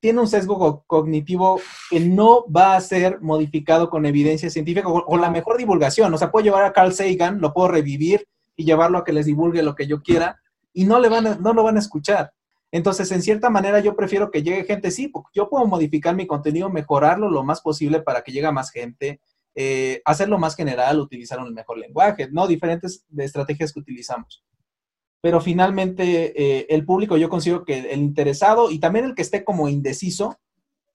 tiene 0.00 0.18
un 0.18 0.26
sesgo 0.26 0.82
cognitivo 0.88 1.60
que 1.90 2.00
no 2.00 2.44
va 2.50 2.74
a 2.74 2.80
ser 2.80 3.20
modificado 3.20 3.88
con 3.88 4.04
evidencia 4.04 4.50
científica 4.50 4.88
o 4.88 5.04
con 5.04 5.20
la 5.20 5.30
mejor 5.30 5.58
divulgación. 5.58 6.12
O 6.12 6.18
sea, 6.18 6.32
puedo 6.32 6.42
llevar 6.42 6.64
a 6.64 6.72
Carl 6.72 6.92
Sagan, 6.92 7.40
lo 7.40 7.54
puedo 7.54 7.68
revivir 7.68 8.26
y 8.56 8.64
llevarlo 8.64 8.98
a 8.98 9.04
que 9.04 9.12
les 9.12 9.26
divulgue 9.26 9.62
lo 9.62 9.76
que 9.76 9.86
yo 9.86 10.02
quiera 10.02 10.40
y 10.72 10.86
no, 10.86 10.98
le 10.98 11.08
van 11.08 11.40
no 11.40 11.52
lo 11.52 11.62
van 11.62 11.76
a 11.76 11.78
escuchar. 11.78 12.32
Entonces, 12.72 13.12
en 13.12 13.22
cierta 13.22 13.48
manera, 13.48 13.78
yo 13.78 13.94
prefiero 13.94 14.32
que 14.32 14.42
llegue 14.42 14.64
gente, 14.64 14.90
sí, 14.90 15.06
porque 15.06 15.30
yo 15.36 15.48
puedo 15.48 15.66
modificar 15.66 16.16
mi 16.16 16.26
contenido, 16.26 16.68
mejorarlo 16.68 17.30
lo 17.30 17.44
más 17.44 17.60
posible 17.60 18.00
para 18.00 18.22
que 18.22 18.32
llegue 18.32 18.48
a 18.48 18.50
más 18.50 18.72
gente, 18.72 19.20
eh, 19.58 20.02
hacerlo 20.04 20.38
más 20.38 20.54
general, 20.54 21.00
utilizar 21.00 21.40
un 21.40 21.54
mejor 21.54 21.78
lenguaje, 21.78 22.28
¿no? 22.30 22.46
Diferentes 22.46 23.06
estrategias 23.16 23.72
que 23.72 23.80
utilizamos. 23.80 24.44
Pero 25.22 25.40
finalmente, 25.40 26.34
eh, 26.36 26.66
el 26.68 26.84
público, 26.84 27.16
yo 27.16 27.30
considero 27.30 27.64
que 27.64 27.90
el 27.90 28.00
interesado 28.00 28.70
y 28.70 28.78
también 28.78 29.06
el 29.06 29.14
que 29.14 29.22
esté 29.22 29.44
como 29.44 29.66
indeciso, 29.66 30.38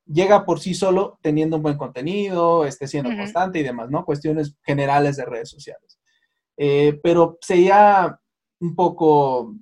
llega 0.06 0.46
por 0.46 0.60
sí 0.60 0.76
solo 0.76 1.18
teniendo 1.24 1.58
un 1.58 1.64
buen 1.64 1.78
contenido, 1.78 2.66
esté 2.66 2.88
siendo 2.88 3.10
constante 3.16 3.60
y 3.60 3.64
demás, 3.64 3.90
¿no? 3.90 4.06
Cuestiones 4.06 4.56
generales 4.62 5.18
de 5.18 5.26
redes 5.26 5.50
sociales. 5.50 6.00
Eh, 6.56 7.00
pero 7.02 7.40
sería 7.42 8.20
un 8.60 8.76
poco 8.76 9.56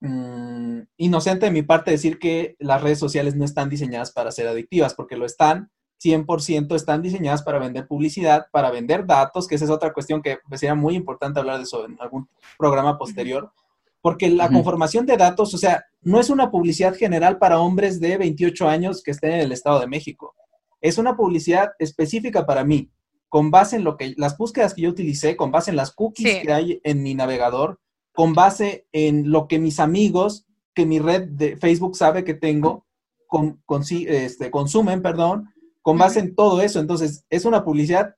mm, 0.00 0.80
inocente 0.98 1.46
de 1.46 1.52
mi 1.52 1.62
parte 1.62 1.90
decir 1.90 2.18
que 2.18 2.56
las 2.58 2.82
redes 2.82 2.98
sociales 2.98 3.34
no 3.34 3.46
están 3.46 3.70
diseñadas 3.70 4.12
para 4.12 4.30
ser 4.30 4.46
adictivas, 4.46 4.94
porque 4.94 5.16
lo 5.16 5.24
están, 5.24 5.70
100% 6.02 6.74
están 6.74 7.02
diseñadas 7.02 7.42
para 7.42 7.58
vender 7.58 7.86
publicidad, 7.86 8.46
para 8.50 8.70
vender 8.70 9.06
datos, 9.06 9.46
que 9.46 9.56
esa 9.56 9.64
es 9.64 9.70
otra 9.70 9.92
cuestión 9.92 10.22
que 10.22 10.38
sería 10.52 10.74
muy 10.74 10.94
importante 10.94 11.40
hablar 11.40 11.58
de 11.58 11.64
eso 11.64 11.84
en 11.84 11.96
algún 12.00 12.28
programa 12.58 12.98
posterior, 12.98 13.52
porque 14.00 14.30
la 14.30 14.48
conformación 14.48 15.04
de 15.04 15.16
datos, 15.16 15.52
o 15.52 15.58
sea, 15.58 15.84
no 16.00 16.18
es 16.18 16.30
una 16.30 16.50
publicidad 16.50 16.94
general 16.94 17.38
para 17.38 17.60
hombres 17.60 18.00
de 18.00 18.16
28 18.16 18.68
años 18.68 19.02
que 19.02 19.10
estén 19.10 19.32
en 19.32 19.40
el 19.40 19.52
Estado 19.52 19.80
de 19.80 19.86
México. 19.86 20.34
Es 20.80 20.96
una 20.96 21.16
publicidad 21.16 21.72
específica 21.78 22.46
para 22.46 22.64
mí, 22.64 22.90
con 23.28 23.50
base 23.50 23.76
en 23.76 23.84
lo 23.84 23.98
que 23.98 24.14
las 24.16 24.38
búsquedas 24.38 24.72
que 24.72 24.82
yo 24.82 24.90
utilicé, 24.90 25.36
con 25.36 25.50
base 25.50 25.70
en 25.70 25.76
las 25.76 25.92
cookies 25.92 26.40
que 26.42 26.52
hay 26.52 26.80
en 26.82 27.02
mi 27.02 27.14
navegador, 27.14 27.78
con 28.12 28.32
base 28.32 28.86
en 28.92 29.30
lo 29.30 29.46
que 29.46 29.58
mis 29.58 29.78
amigos, 29.78 30.46
que 30.74 30.86
mi 30.86 30.98
red 30.98 31.28
de 31.28 31.56
Facebook 31.58 31.94
sabe 31.96 32.24
que 32.24 32.34
tengo, 32.34 32.86
con, 33.26 33.60
este, 33.88 34.50
consumen, 34.50 35.02
perdón, 35.02 35.50
con 35.82 35.98
base 35.98 36.20
en 36.20 36.34
todo 36.34 36.62
eso. 36.62 36.80
Entonces, 36.80 37.24
es 37.30 37.44
una 37.44 37.64
publicidad, 37.64 38.16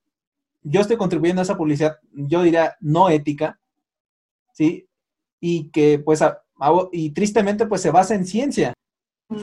yo 0.62 0.80
estoy 0.80 0.96
contribuyendo 0.96 1.40
a 1.40 1.44
esa 1.44 1.56
publicidad, 1.56 1.98
yo 2.12 2.42
diría, 2.42 2.76
no 2.80 3.10
ética, 3.10 3.58
¿sí? 4.52 4.88
Y 5.40 5.70
que, 5.70 5.98
pues, 5.98 6.22
y 6.92 7.10
tristemente, 7.10 7.66
pues, 7.66 7.82
se 7.82 7.90
basa 7.90 8.14
en 8.14 8.26
ciencia. 8.26 8.72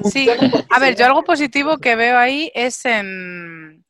Sí, 0.05 0.27
a 0.69 0.79
ver, 0.79 0.95
yo 0.95 1.05
algo 1.05 1.23
positivo 1.23 1.77
que 1.77 1.95
veo 1.95 2.17
ahí 2.17 2.51
es 2.53 2.85
en... 2.85 3.83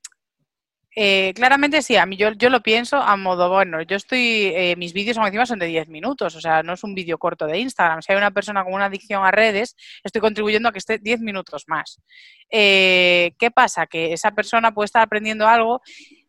Eh, 0.96 1.34
claramente 1.36 1.82
sí, 1.84 1.96
a 1.98 2.06
mí 2.06 2.18
yo, 2.18 2.32
yo 2.32 2.50
lo 2.50 2.62
pienso 2.62 2.98
a 2.98 3.16
modo, 3.16 3.48
bueno, 3.50 3.82
yo 3.84 3.96
estoy, 3.96 4.52
eh, 4.56 4.76
mis 4.76 4.92
vídeos 4.92 5.18
encima 5.18 5.46
son 5.46 5.60
de 5.60 5.68
10 5.68 5.88
minutos, 5.88 6.36
o 6.36 6.42
sea, 6.42 6.64
no 6.64 6.74
es 6.74 6.84
un 6.84 6.96
vídeo 6.96 7.18
corto 7.20 7.46
de 7.46 7.60
Instagram. 7.60 8.02
Si 8.02 8.12
hay 8.12 8.18
una 8.18 8.32
persona 8.32 8.64
con 8.64 8.74
una 8.74 8.86
adicción 8.86 9.24
a 9.24 9.32
redes, 9.32 9.76
estoy 10.04 10.20
contribuyendo 10.22 10.68
a 10.70 10.72
que 10.72 10.80
esté 10.80 10.98
10 10.98 11.20
minutos 11.22 11.66
más. 11.68 12.02
Eh, 12.50 13.34
¿Qué 13.38 13.52
pasa? 13.52 13.86
Que 13.86 14.14
esa 14.14 14.32
persona 14.32 14.74
puede 14.74 14.86
estar 14.86 15.04
aprendiendo 15.04 15.48
algo 15.48 15.82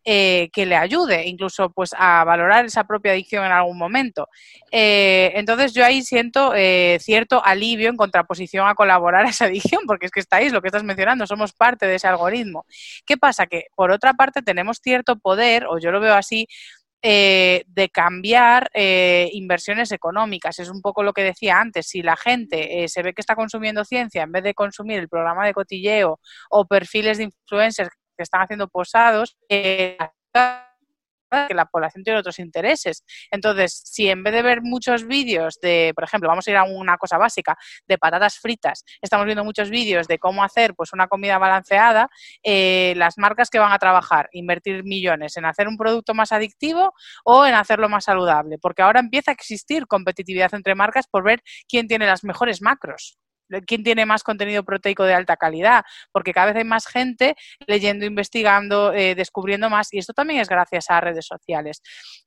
eh, 0.03 0.49
que 0.55 0.65
le 0.65 0.77
ayude 0.77 1.27
incluso 1.27 1.69
pues 1.71 1.95
a 1.95 2.25
valorar 2.25 2.65
esa 2.65 2.85
propia 2.85 3.13
adicción 3.13 3.45
en 3.45 3.53
algún 3.53 3.77
momento. 3.77 4.29
Eh, 4.73 5.31
entonces 5.35 5.75
yo 5.75 5.85
ahí 5.85 6.03
siento 6.03 6.55
eh, 6.55 6.97
cierto 7.01 7.45
alivio 7.45 7.91
en 7.91 7.99
contraposición 7.99 8.67
a 8.67 8.75
colaborar 8.75 9.27
a 9.27 9.29
esa 9.29 9.45
adicción, 9.45 9.83
porque 9.87 10.07
es 10.07 10.13
que 10.13 10.21
estáis, 10.21 10.53
lo 10.53 10.63
que 10.63 10.69
estás 10.69 10.85
mencionando, 10.85 11.27
somos 11.27 11.53
parte 11.53 11.87
de 11.87 11.97
ese 11.97 12.09
algoritmo. 12.09 12.65
¿Qué 13.05 13.19
pasa? 13.19 13.47
Que 13.47 13.65
por 13.75 13.91
otra 13.91 14.15
parte 14.15 14.41
tenemos 14.41 14.79
cierto 14.83 15.19
poder, 15.19 15.67
o 15.67 15.79
yo 15.79 15.91
lo 15.91 16.01
veo 16.01 16.15
así, 16.15 16.47
de 17.03 17.91
cambiar 17.93 18.71
inversiones 18.75 19.91
económicas. 19.91 20.59
Es 20.59 20.69
un 20.69 20.83
poco 20.83 21.03
lo 21.03 21.15
que 21.15 21.23
decía 21.23 21.59
antes. 21.59 21.87
Si 21.87 22.03
la 22.03 22.17
gente 22.17 22.89
se 22.89 23.03
ve 23.03 23.15
que 23.15 23.23
está 23.23 23.35
consumiendo 23.35 23.87
ciencia 23.87 24.23
en 24.23 24.33
vez 24.33 24.43
de 24.45 24.53
consumir 24.53 24.99
el 24.99 25.09
programa 25.09 25.47
de 25.47 25.55
cotilleo 25.55 26.21
o 26.51 26.67
perfiles 26.67 27.17
de 27.17 27.25
influencers 27.25 27.91
que 28.21 28.25
están 28.25 28.43
haciendo 28.43 28.69
posados, 28.69 29.39
eh, 29.49 29.97
que 31.49 31.55
la 31.55 31.65
población 31.65 32.05
tiene 32.05 32.19
otros 32.19 32.39
intereses. 32.39 33.03
Entonces, 33.31 33.81
si 33.87 34.11
en 34.11 34.23
vez 34.23 34.35
de 34.35 34.43
ver 34.43 34.61
muchos 34.61 35.07
vídeos 35.07 35.59
de, 35.63 35.93
por 35.95 36.05
ejemplo, 36.05 36.29
vamos 36.29 36.47
a 36.47 36.51
ir 36.51 36.57
a 36.59 36.65
una 36.65 36.99
cosa 36.99 37.17
básica, 37.17 37.57
de 37.89 37.97
patatas 37.97 38.39
fritas, 38.39 38.85
estamos 39.01 39.25
viendo 39.25 39.43
muchos 39.43 39.71
vídeos 39.71 40.07
de 40.07 40.19
cómo 40.19 40.45
hacer 40.45 40.75
pues 40.75 40.93
una 40.93 41.09
comida 41.09 41.39
balanceada, 41.39 42.11
eh, 42.43 42.93
las 42.99 43.17
marcas 43.17 43.49
que 43.49 43.59
van 43.59 43.73
a 43.73 43.79
trabajar, 43.79 44.29
invertir 44.33 44.85
millones 44.85 45.39
en 45.39 45.47
hacer 45.47 45.67
un 45.67 45.79
producto 45.79 46.13
más 46.13 46.31
adictivo 46.33 46.93
o 47.25 47.47
en 47.47 47.55
hacerlo 47.55 47.89
más 47.89 48.05
saludable, 48.05 48.59
porque 48.59 48.83
ahora 48.83 49.01
empieza 49.01 49.31
a 49.31 49.35
existir 49.35 49.87
competitividad 49.87 50.53
entre 50.53 50.75
marcas 50.75 51.07
por 51.07 51.25
ver 51.25 51.43
quién 51.67 51.89
tiene 51.89 52.05
las 52.05 52.23
mejores 52.23 52.61
macros 52.61 53.19
quién 53.67 53.83
tiene 53.83 54.07
más 54.07 54.23
contenido 54.23 54.65
proteico 54.65 55.05
de 55.05 55.15
alta 55.15 55.37
calidad, 55.37 55.85
porque 56.13 56.33
cada 56.33 56.47
vez 56.47 56.57
hay 56.57 56.65
más 56.65 56.87
gente 56.87 57.35
leyendo, 57.67 58.05
investigando, 58.07 58.93
eh, 58.93 59.15
descubriendo 59.15 59.71
más, 59.71 59.93
y 59.93 59.99
esto 59.99 60.13
también 60.13 60.41
es 60.41 60.49
gracias 60.49 60.87
a 60.91 61.01
redes 61.01 61.27
sociales. 61.27 61.83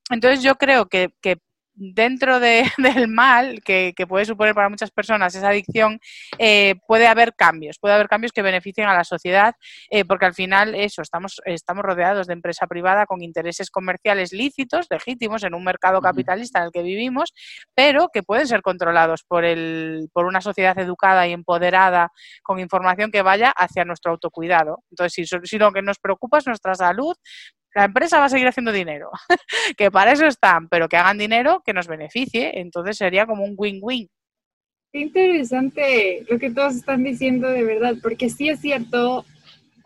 Entonces 0.09 0.43
yo 0.43 0.55
creo 0.55 0.87
que, 0.87 1.09
que 1.21 1.37
dentro 1.75 2.39
de, 2.39 2.63
del 2.77 3.07
mal 3.07 3.61
que, 3.63 3.93
puede 4.07 4.25
suponer 4.25 4.53
para 4.53 4.69
muchas 4.69 4.91
personas 4.91 5.33
esa 5.35 5.49
adicción, 5.49 5.99
eh, 6.37 6.75
puede 6.87 7.07
haber 7.07 7.33
cambios, 7.35 7.77
puede 7.79 7.93
haber 7.93 8.07
cambios 8.07 8.31
que 8.31 8.41
beneficien 8.41 8.87
a 8.87 8.93
la 8.93 9.03
sociedad, 9.03 9.55
eh, 9.89 10.05
porque 10.05 10.25
al 10.25 10.33
final 10.33 10.75
eso, 10.75 11.01
estamos, 11.01 11.41
estamos 11.45 11.83
rodeados 11.83 12.27
de 12.27 12.33
empresa 12.33 12.67
privada 12.67 13.05
con 13.05 13.21
intereses 13.21 13.69
comerciales 13.69 14.33
lícitos, 14.33 14.87
legítimos, 14.89 15.43
en 15.43 15.53
un 15.53 15.63
mercado 15.63 16.01
capitalista 16.01 16.59
en 16.59 16.65
el 16.65 16.71
que 16.71 16.83
vivimos, 16.83 17.33
pero 17.73 18.09
que 18.13 18.23
pueden 18.23 18.47
ser 18.47 18.61
controlados 18.61 19.23
por, 19.23 19.45
el, 19.45 20.09
por 20.13 20.25
una 20.25 20.41
sociedad 20.41 20.77
educada 20.79 21.27
y 21.27 21.33
empoderada 21.33 22.09
con 22.43 22.59
información 22.59 23.11
que 23.11 23.21
vaya 23.21 23.51
hacia 23.51 23.85
nuestro 23.85 24.11
autocuidado. 24.11 24.83
Entonces, 24.91 25.13
si, 25.29 25.47
si 25.47 25.57
lo 25.57 25.71
que 25.71 25.81
nos 25.81 25.97
preocupa 25.99 26.37
es 26.37 26.47
nuestra 26.47 26.75
salud, 26.75 27.15
la 27.75 27.85
empresa 27.85 28.19
va 28.19 28.25
a 28.25 28.29
seguir 28.29 28.47
haciendo 28.47 28.71
dinero, 28.71 29.09
que 29.77 29.91
para 29.91 30.11
eso 30.11 30.25
están, 30.25 30.67
pero 30.69 30.87
que 30.87 30.97
hagan 30.97 31.17
dinero 31.17 31.61
que 31.65 31.73
nos 31.73 31.87
beneficie, 31.87 32.59
entonces 32.59 32.97
sería 32.97 33.25
como 33.25 33.43
un 33.43 33.55
win-win. 33.57 34.09
Qué 34.91 34.99
interesante 34.99 36.23
lo 36.29 36.37
que 36.37 36.51
todos 36.51 36.75
están 36.75 37.03
diciendo 37.03 37.49
de 37.49 37.63
verdad, 37.63 37.95
porque 38.01 38.29
sí 38.29 38.49
es 38.49 38.59
cierto, 38.59 39.25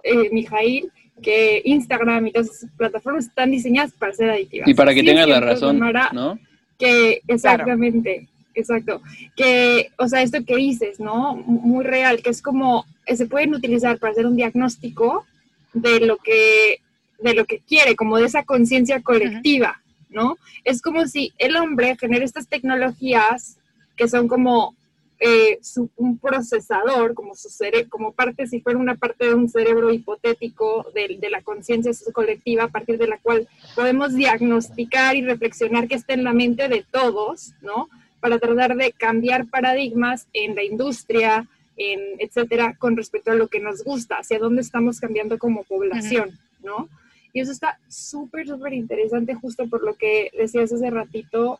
eh, 0.03 0.29
Mijail, 0.31 0.91
que 1.21 1.61
Instagram 1.63 2.27
y 2.27 2.31
todas 2.31 2.49
esas 2.49 2.69
plataformas 2.77 3.25
están 3.25 3.51
diseñadas 3.51 3.93
para 3.93 4.13
ser 4.13 4.29
adictivas. 4.29 4.67
Y 4.67 4.73
para 4.73 4.93
que 4.93 5.03
tengas 5.03 5.27
la 5.27 5.39
razón, 5.39 5.79
¿no? 6.13 6.37
Que 6.77 7.21
exactamente, 7.27 8.27
exacto. 8.53 9.01
Que, 9.35 9.89
o 9.97 10.07
sea, 10.07 10.21
esto 10.21 10.43
que 10.45 10.55
dices, 10.57 10.99
¿no? 10.99 11.35
Muy 11.35 11.85
real, 11.85 12.21
que 12.21 12.29
es 12.29 12.41
como, 12.41 12.85
se 13.07 13.25
pueden 13.25 13.55
utilizar 13.55 13.97
para 13.97 14.11
hacer 14.11 14.25
un 14.25 14.35
diagnóstico 14.35 15.25
de 15.73 16.01
lo 16.01 16.17
que 16.17 16.81
de 17.19 17.33
lo 17.33 17.45
que 17.45 17.59
quiere, 17.59 17.95
como 17.95 18.17
de 18.17 18.25
esa 18.25 18.43
conciencia 18.43 19.01
colectiva, 19.01 19.81
¿no? 20.09 20.37
Es 20.63 20.81
como 20.81 21.05
si 21.07 21.33
el 21.37 21.55
hombre 21.55 21.95
genera 21.99 22.25
estas 22.25 22.47
tecnologías 22.47 23.57
que 23.95 24.07
son 24.07 24.27
como 24.27 24.75
eh, 25.19 25.59
un 25.95 26.19
procesador, 26.19 27.15
como, 27.15 27.35
su 27.35 27.49
como 27.89 28.11
parte, 28.11 28.45
si 28.45 28.61
fuera 28.61 28.77
una 28.77 28.95
parte 28.95 29.25
de 29.25 29.33
un 29.33 29.49
cerebro 29.49 29.91
hipotético 29.91 30.85
de, 30.93 31.17
de 31.19 31.29
la 31.29 31.41
conciencia 31.41 31.91
colectiva, 32.13 32.65
a 32.65 32.67
partir 32.67 32.99
de 32.99 33.07
la 33.07 33.17
cual 33.17 33.47
podemos 33.75 34.13
diagnosticar 34.13 35.15
y 35.15 35.23
reflexionar 35.23 35.87
que 35.87 35.95
está 35.95 36.13
en 36.13 36.23
la 36.23 36.33
mente 36.33 36.67
de 36.67 36.85
todos, 36.91 37.53
¿no? 37.61 37.89
Para 38.19 38.37
tratar 38.37 38.75
de 38.75 38.91
cambiar 38.91 39.47
paradigmas 39.47 40.27
en 40.33 40.55
la 40.55 40.63
industria, 40.63 41.47
en 41.77 41.99
etcétera, 42.19 42.75
con 42.77 42.95
respecto 42.95 43.31
a 43.31 43.35
lo 43.35 43.47
que 43.47 43.59
nos 43.59 43.83
gusta, 43.83 44.17
hacia 44.17 44.39
dónde 44.39 44.61
estamos 44.61 44.99
cambiando 44.99 45.39
como 45.39 45.63
población, 45.63 46.37
¿no? 46.63 46.89
Y 47.37 47.41
eso 47.41 47.51
está 47.51 47.77
súper, 47.87 48.47
súper 48.47 48.73
interesante 48.73 49.35
justo 49.35 49.69
por 49.69 49.83
lo 49.83 49.93
que 49.93 50.31
decías 50.35 50.73
hace 50.73 50.89
ratito 50.89 51.59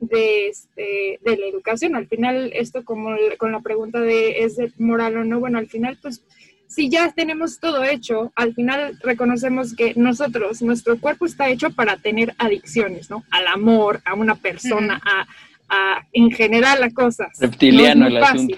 de, 0.00 0.48
este, 0.48 1.20
de 1.22 1.36
la 1.36 1.46
educación. 1.46 1.94
Al 1.94 2.08
final, 2.08 2.50
esto 2.52 2.84
como 2.84 3.10
con 3.38 3.52
la 3.52 3.60
pregunta 3.60 4.00
de 4.00 4.42
es 4.42 4.58
moral 4.80 5.18
o 5.18 5.22
no, 5.22 5.38
bueno, 5.38 5.58
al 5.58 5.68
final, 5.68 5.96
pues 6.02 6.24
si 6.66 6.88
ya 6.88 7.12
tenemos 7.12 7.60
todo 7.60 7.84
hecho, 7.84 8.32
al 8.34 8.52
final 8.52 8.98
reconocemos 9.00 9.76
que 9.76 9.94
nosotros, 9.94 10.60
nuestro 10.60 10.98
cuerpo 10.98 11.24
está 11.24 11.48
hecho 11.48 11.70
para 11.70 11.98
tener 11.98 12.34
adicciones, 12.38 13.08
¿no? 13.08 13.22
Al 13.30 13.46
amor, 13.46 14.00
a 14.04 14.14
una 14.14 14.34
persona, 14.34 15.00
a, 15.04 15.28
en 16.12 16.30
general 16.30 16.80
las 16.80 16.92
cosas. 16.92 17.38
Reptiliano 17.40 18.06
el 18.06 18.16
asunto. 18.18 18.56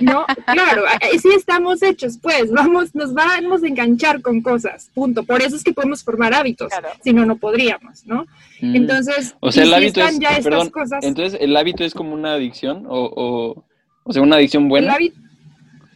no, 0.00 0.24
claro, 0.46 0.84
sí 1.20 1.28
estamos 1.36 1.82
hechos, 1.82 2.18
pues, 2.22 2.50
vamos, 2.50 2.94
nos 2.94 3.12
vamos 3.12 3.62
a 3.62 3.66
enganchar 3.66 4.22
con 4.22 4.40
cosas, 4.40 4.90
punto. 4.94 5.24
Por 5.24 5.42
eso 5.42 5.56
es 5.56 5.64
que 5.64 5.72
podemos 5.72 6.02
formar 6.02 6.34
hábitos, 6.34 6.72
si 7.02 7.12
no, 7.12 7.26
no 7.26 7.36
podríamos, 7.36 8.06
¿no? 8.06 8.26
Mm. 8.60 8.76
Entonces, 8.76 9.34
o 9.40 9.50
sea, 9.50 9.64
el 9.64 9.74
hábito 9.74 10.00
es, 10.00 10.18
ya 10.18 10.36
estas 10.36 10.70
cosas, 10.70 11.04
entonces, 11.04 11.38
¿el 11.40 11.56
hábito 11.56 11.84
es 11.84 11.94
como 11.94 12.14
una 12.14 12.34
adicción 12.34 12.84
o, 12.88 13.64
o, 14.04 14.12
sea, 14.12 14.22
una 14.22 14.36
adicción 14.36 14.68
buena? 14.68 14.96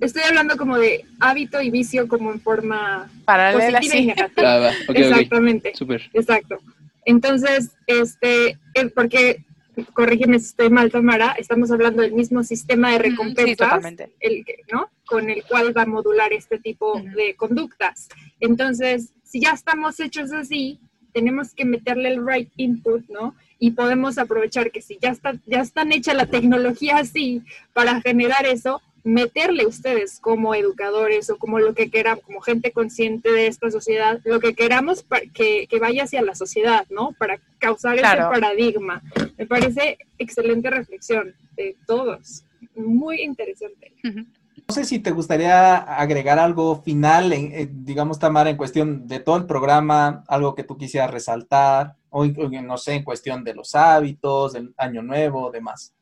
estoy 0.01 0.23
hablando 0.23 0.57
como 0.57 0.79
de 0.79 1.05
hábito 1.21 1.61
y 1.61 1.71
vicio 1.71 2.09
como 2.09 2.33
en 2.33 2.41
forma 2.41 3.11
paralela 3.25 3.79
positiva 3.79 4.01
y 4.01 4.07
negativa. 4.07 4.69
Ah, 4.69 4.71
Exactamente. 4.95 5.73
Exacto. 6.13 6.59
Entonces, 7.05 7.71
este, 7.87 8.59
porque 8.95 9.45
corrígeme 9.93 10.39
si 10.39 10.47
estoy 10.47 10.71
mal, 10.71 10.91
Tamara, 10.91 11.33
estamos 11.39 11.71
hablando 11.71 12.03
del 12.03 12.13
mismo 12.13 12.43
sistema 12.43 12.93
de 12.93 12.99
recompensas, 12.99 13.85
el, 14.21 14.45
¿no? 14.73 14.91
Con 15.07 15.31
el 15.31 15.45
cual 15.45 15.77
va 15.77 15.83
a 15.83 15.87
modular 15.87 16.33
este 16.33 16.59
tipo 16.59 17.01
de 17.17 17.35
conductas. 17.37 18.09
Entonces, 18.41 19.13
si 19.23 19.41
ya 19.41 19.51
estamos 19.51 20.01
hechos 20.01 20.33
así, 20.33 20.81
tenemos 21.13 21.55
que 21.55 21.65
meterle 21.65 22.11
el 22.11 22.27
right 22.27 22.51
input, 22.57 23.09
¿no? 23.09 23.35
Y 23.59 23.73
podemos 23.73 24.19
aprovechar 24.19 24.71
que 24.71 24.83
si 24.83 24.99
ya 25.01 25.11
está, 25.11 25.35
ya 25.47 25.61
están 25.61 25.93
hecha 25.93 26.15
la 26.15 26.27
tecnología 26.27 26.99
así 26.99 27.43
para 27.73 28.01
generar 28.01 28.47
eso, 28.47 28.81
meterle 29.09 29.67
ustedes 29.67 30.21
como 30.21 30.55
educadores 30.55 31.31
o 31.31 31.39
como 31.39 31.59
lo 31.59 31.75
que 31.75 31.91
queramos, 31.91 32.23
como 32.25 32.41
gente 32.41 32.73
consciente 32.73 33.33
de 33.33 33.47
esta 33.47 33.71
sociedad, 33.71 34.21
lo 34.25 34.39
que 34.39 34.55
queramos 34.55 35.03
para 35.03 35.23
que, 35.33 35.67
que 35.67 35.79
vaya 35.79 36.05
hacia 36.05 36.21
la 36.21 36.35
sociedad, 36.35 36.87
¿no? 36.91 37.13
Para 37.19 37.41
causar 37.59 37.97
ese 37.97 38.05
paradigma. 38.05 39.03
Me 39.39 39.47
parece 39.47 39.99
excelente 40.19 40.69
reflexión 40.69 41.35
de 41.57 41.77
todos. 41.87 42.45
Muy 42.77 43.23
interesante. 43.23 43.95
No 44.05 44.75
sé 44.75 44.85
si 44.85 44.99
te 44.99 45.11
gustaría 45.11 45.77
agregar 45.77 46.39
algo 46.39 46.83
final, 46.83 47.33
en, 47.33 47.85
digamos, 47.85 48.19
Tamara, 48.19 48.51
en 48.51 48.59
cuestión 48.59 49.09
de 49.09 49.21
todo 49.21 49.39
el 49.39 49.47
programa, 49.47 50.23
algo 50.29 50.55
que 50.55 50.65
tú 50.65 50.77
quisieras 50.77 51.11
resaltar, 51.11 51.95
o 52.11 52.27
no 52.27 52.77
sé, 52.77 52.95
en 52.95 53.05
cuestión 53.05 53.43
de 53.43 53.55
los 53.55 53.75
hábitos, 53.75 54.53
del 54.53 54.75
año 54.77 55.03
nuevo, 55.03 55.51
demás. 55.51 55.95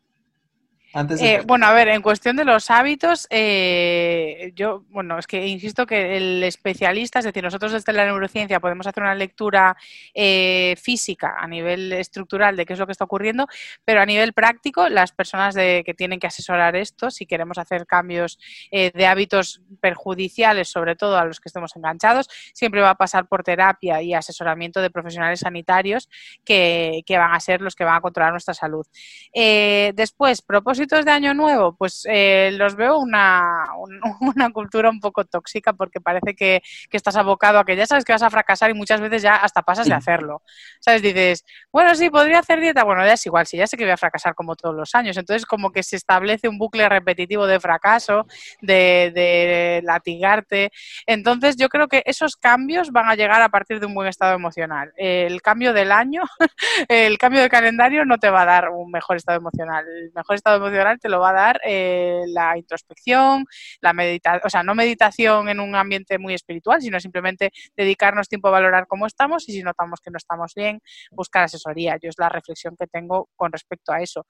Eh, 1.21 1.43
bueno, 1.47 1.67
a 1.67 1.73
ver, 1.73 1.89
en 1.89 2.01
cuestión 2.01 2.37
de 2.37 2.45
los 2.47 2.71
hábitos, 2.71 3.27
eh, 3.29 4.53
yo, 4.55 4.85
bueno, 4.89 5.19
es 5.19 5.27
que 5.27 5.47
insisto 5.47 5.85
que 5.85 6.17
el 6.17 6.43
especialista, 6.43 7.19
es 7.19 7.27
decir, 7.27 7.45
nosotros 7.45 7.73
desde 7.73 7.93
la 7.93 8.07
neurociencia 8.07 8.61
podemos 8.61 8.87
hacer 8.87 9.03
una 9.03 9.15
lectura 9.15 9.77
eh, 10.15 10.75
física 10.81 11.35
a 11.39 11.47
nivel 11.49 11.93
estructural 11.93 12.57
de 12.57 12.65
qué 12.65 12.73
es 12.73 12.79
lo 12.79 12.87
que 12.87 12.93
está 12.93 13.05
ocurriendo, 13.05 13.47
pero 13.85 14.01
a 14.01 14.07
nivel 14.07 14.33
práctico, 14.33 14.89
las 14.89 15.13
personas 15.13 15.55
de, 15.55 15.83
que 15.85 15.93
tienen 15.93 16.19
que 16.19 16.29
asesorar 16.29 16.77
esto, 16.77 17.11
si 17.11 17.27
queremos 17.27 17.59
hacer 17.59 17.87
cambios 17.87 18.39
de 18.71 19.07
hábitos 19.07 19.61
perjudiciales, 19.81 20.69
sobre 20.69 20.97
todo 20.97 21.19
a 21.19 21.25
los 21.25 21.41
que 21.41 21.49
estemos 21.49 21.77
enganchados, 21.77 22.29
siempre 22.55 22.81
va 22.81 22.91
a 22.91 22.95
pasar 22.95 23.27
por 23.29 23.43
terapia 23.43 24.01
y 24.01 24.15
asesoramiento 24.15 24.81
de 24.81 24.91
profesionales 24.91 25.41
sanitarios 25.41 26.09
que, 26.45 27.03
que 27.05 27.19
van 27.19 27.35
a 27.35 27.41
ser 27.41 27.61
los 27.61 27.75
que 27.75 27.85
van 27.85 27.97
a 27.97 28.01
controlar 28.01 28.33
nuestra 28.33 28.55
salud. 28.55 28.87
después, 29.35 30.43
propósito 30.43 30.86
de 30.87 31.11
Año 31.11 31.35
Nuevo, 31.35 31.75
pues 31.77 32.07
eh, 32.09 32.51
los 32.55 32.77
veo 32.77 32.99
una, 32.99 33.65
una, 34.21 34.51
cultura 34.51 34.89
un 34.89 35.01
poco 35.01 35.25
tóxica 35.25 35.73
porque 35.73 36.01
parece 36.01 36.35
que, 36.35 36.63
que, 36.89 36.97
estás 36.97 37.17
abocado 37.17 37.59
a 37.59 37.65
que 37.65 37.77
ya 37.77 37.87
sabes 37.87 38.05
que 38.05 38.13
vas 38.13 38.23
a 38.23 38.31
fracasar 38.31 38.71
y 38.71 38.75
muchas 38.75 39.01
veces 39.01 39.23
ya 39.23 39.37
hasta 39.37 39.63
pasas 39.63 39.87
de 39.87 39.95
hacerlo. 39.95 40.43
¿Sabes? 40.81 41.03
Dices, 41.03 41.45
bueno, 41.73 41.95
sí, 41.95 42.09
podría 42.11 42.39
hacer 42.39 42.61
dieta. 42.61 42.85
Bueno, 42.85 43.05
ya 43.05 43.15
es 43.15 43.27
igual, 43.27 43.47
si 43.47 43.57
ya 43.57 43.67
sé 43.67 43.77
que 43.77 43.85
voy 43.85 43.93
a 43.93 43.97
fracasar 43.97 44.35
como 44.35 44.55
todos 44.55 44.75
los 44.75 44.95
años. 44.95 45.17
Entonces, 45.17 45.45
como 45.47 45.73
que 45.73 45.83
se 45.83 45.97
establece 45.97 46.49
un 46.49 46.59
bucle 46.59 46.89
repetitivo 46.89 47.47
de 47.47 47.61
fracaso, 47.61 48.27
de, 48.61 49.11
de 49.15 49.81
latigarte. 49.85 50.71
Entonces, 51.07 51.57
yo 51.57 51.69
creo 51.69 51.89
que 51.89 52.03
esos 52.07 52.37
cambios 52.37 52.91
van 52.93 53.09
a 53.09 53.15
llegar 53.15 53.43
a 53.43 53.49
partir 53.49 53.81
de 53.81 53.87
un 53.87 53.95
buen 53.95 54.09
estado 54.09 54.35
emocional. 54.35 54.93
El 54.97 55.43
cambio 55.43 55.73
del 55.73 55.93
año, 55.93 56.23
el 56.89 57.19
cambio 57.19 57.43
de 57.43 57.49
calendario 57.49 58.05
no 58.05 58.19
te 58.19 58.31
va 58.31 58.43
a 58.43 58.47
dar 58.47 58.69
un 58.71 58.91
mejor 58.91 59.17
estado 59.17 59.39
emocional. 59.39 59.85
El 59.89 60.13
mejor 60.15 60.37
estado 60.37 60.57
emocional 60.57 60.76
te 61.01 61.09
lo 61.09 61.21
va 61.21 61.31
a 61.31 61.33
dar 61.33 61.61
eh, 61.65 62.23
la 62.29 62.57
introspección, 62.57 63.45
la 63.81 63.93
meditación, 63.93 64.43
o 64.45 64.51
sea, 64.51 64.63
no 64.63 64.75
meditación 64.75 65.49
en 65.49 65.61
un 65.61 65.75
ambiente 65.75 66.19
muy 66.19 66.35
espiritual, 66.35 66.81
sino 66.81 67.01
simplemente 67.01 67.51
dedicarnos 67.77 68.29
tiempo 68.29 68.49
a 68.49 68.53
valorar 68.53 68.87
cómo 68.87 69.07
estamos 69.07 69.49
y 69.49 69.53
si 69.53 69.63
notamos 69.63 70.01
que 70.01 70.11
no 70.11 70.19
estamos 70.19 70.53
bien, 70.55 70.81
buscar 71.11 71.45
asesoría. 71.45 71.99
Yo 72.03 72.09
es 72.09 72.19
la 72.19 72.29
reflexión 72.29 72.77
que 72.79 72.87
tengo 72.87 73.29
con 73.37 73.53
respecto 73.53 73.93
a 73.93 74.01
eso. 74.01 74.27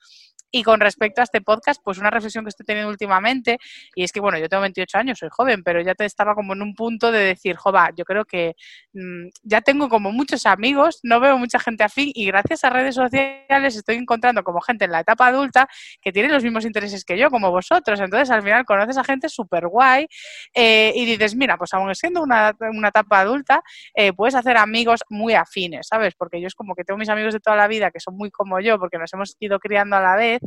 Y 0.51 0.63
con 0.63 0.81
respecto 0.81 1.21
a 1.21 1.25
este 1.25 1.41
podcast, 1.41 1.81
pues 1.85 1.99
una 1.99 2.11
reflexión 2.11 2.45
que 2.45 2.51
estoy 2.51 2.65
teniendo 2.65 2.91
últimamente, 2.91 3.59
y 3.95 4.05
es 4.05 4.13
que, 4.13 4.21
bueno, 4.21 4.39
yo 4.39 4.49
tengo 4.49 4.63
28 4.63 4.99
años, 4.99 5.19
soy 5.19 5.29
joven, 5.31 5.63
pero 5.63 5.81
ya 5.83 5.95
te 5.95 6.05
estaba 6.05 6.35
como 6.35 6.53
en 6.55 6.63
un 6.63 6.75
punto 6.75 7.11
de 7.11 7.19
decir, 7.19 7.57
jova, 7.57 7.91
yo 7.97 8.05
creo 8.05 8.25
que 8.25 8.55
mm, 8.93 9.29
ya 9.43 9.61
tengo 9.61 9.89
como 9.89 10.13
muchos 10.13 10.47
amigos, 10.47 11.01
no 11.03 11.21
veo 11.21 11.37
mucha 11.37 11.59
gente 11.59 11.85
afín, 11.85 12.11
y 12.15 12.27
gracias 12.27 12.65
a 12.65 12.71
redes 12.71 12.95
sociales 12.95 13.77
estoy 13.77 13.97
encontrando 13.97 14.43
como 14.45 14.61
gente 14.61 14.85
en 14.85 14.93
la 14.93 15.01
etapa 15.01 15.27
adulta 15.27 15.69
que 16.01 16.13
tiene 16.13 16.26
los 16.31 16.43
mismos 16.43 16.65
intereses 16.65 17.05
que 17.05 17.19
yo, 17.19 17.31
como 17.31 17.51
vosotros. 17.51 18.01
Entonces, 18.01 18.31
al 18.31 18.43
final 18.43 18.65
conoces 18.65 18.97
a 18.97 19.05
gente 19.05 19.29
súper 19.29 19.67
guay 19.69 20.07
eh, 20.55 20.93
y 20.95 21.05
dices, 21.05 21.35
mira, 21.35 21.57
pues 21.57 21.73
aún 21.75 21.95
siendo 21.95 22.23
una, 22.23 22.55
una 22.61 22.89
etapa 22.89 23.21
adulta, 23.21 23.63
eh, 23.95 24.13
puedes 24.13 24.35
hacer 24.35 24.57
amigos 24.57 25.01
muy 25.09 25.35
afines, 25.35 25.89
¿sabes? 25.89 26.15
Porque 26.17 26.41
yo 26.41 26.47
es 26.47 26.55
como 26.55 26.75
que 26.75 26.85
tengo 26.85 26.99
mis 26.99 27.09
amigos 27.09 27.35
de 27.35 27.41
toda 27.41 27.57
la 27.57 27.69
vida 27.69 27.91
que 27.91 28.01
son 28.01 28.17
muy 28.17 28.31
como 28.31 28.61
yo, 28.61 28.79
porque 28.79 28.99
nos 28.99 29.13
hemos 29.13 29.37
ido 29.41 29.59
criando 29.59 29.97
a 29.97 30.01
la 30.01 30.17
vez 30.17 30.41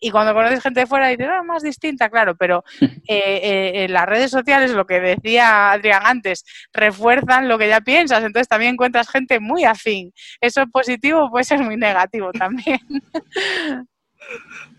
y 0.00 0.10
cuando 0.10 0.34
conoces 0.34 0.62
gente 0.62 0.80
de 0.80 0.86
fuera 0.86 1.08
dices, 1.08 1.28
ah, 1.30 1.42
más 1.42 1.62
distinta, 1.62 2.08
claro, 2.10 2.36
pero 2.36 2.64
eh, 3.08 3.84
en 3.84 3.92
las 3.92 4.06
redes 4.06 4.30
sociales, 4.30 4.70
lo 4.72 4.86
que 4.86 5.00
decía 5.00 5.72
Adrián 5.72 6.02
antes, 6.04 6.44
refuerzan 6.72 7.48
lo 7.48 7.58
que 7.58 7.68
ya 7.68 7.80
piensas, 7.80 8.22
entonces 8.24 8.48
también 8.48 8.74
encuentras 8.74 9.08
gente 9.08 9.40
muy 9.40 9.64
afín. 9.64 10.12
Eso 10.40 10.62
es 10.62 10.68
positivo, 10.70 11.30
puede 11.30 11.44
ser 11.44 11.60
muy 11.60 11.76
negativo 11.76 12.32
también. 12.32 12.80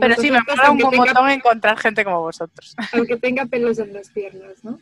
pero 0.00 0.14
sí, 0.16 0.30
me 0.30 0.40
mola 0.40 0.70
un 0.70 0.78
montón 0.78 1.30
encontrar 1.30 1.76
gente 1.78 2.04
como 2.04 2.20
vosotros. 2.20 2.74
Aunque 2.92 3.16
tenga 3.16 3.46
pelos 3.46 3.78
en 3.78 3.92
las 3.92 4.08
piernas, 4.10 4.62
¿no? 4.62 4.78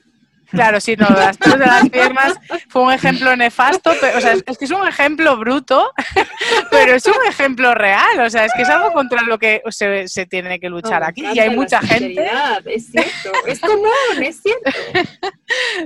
Claro, 0.53 0.81
sí, 0.81 0.97
no, 0.97 1.09
las 1.09 1.39
de 1.39 1.57
las 1.57 1.89
piernas 1.89 2.35
fue 2.69 2.83
un 2.83 2.93
ejemplo 2.93 3.35
nefasto, 3.37 3.91
o 3.91 4.21
sea, 4.21 4.33
es 4.33 4.59
que 4.59 4.65
es 4.67 4.71
un 4.71 4.87
ejemplo 4.87 5.37
bruto, 5.39 5.93
pero 6.71 6.95
es 6.95 7.07
un 7.07 7.27
ejemplo 7.27 7.75
real, 7.75 8.21
o 8.21 8.29
sea, 8.29 8.45
es 8.45 8.53
que 8.55 8.63
es 8.63 8.69
algo 8.69 8.93
contra 8.93 9.23
lo 9.23 9.39
que 9.39 9.63
se, 9.71 10.09
se 10.09 10.27
tiene 10.27 10.61
que 10.61 10.69
luchar 10.69 11.03
aquí 11.05 11.25
y 11.33 11.39
hay 11.39 11.51
mucha 11.57 11.81
gente. 11.81 12.31
Es 12.67 12.91
cierto, 12.91 13.31
es 13.47 13.61
común, 13.61 14.23
es 14.23 14.41
cierto. 14.43 14.71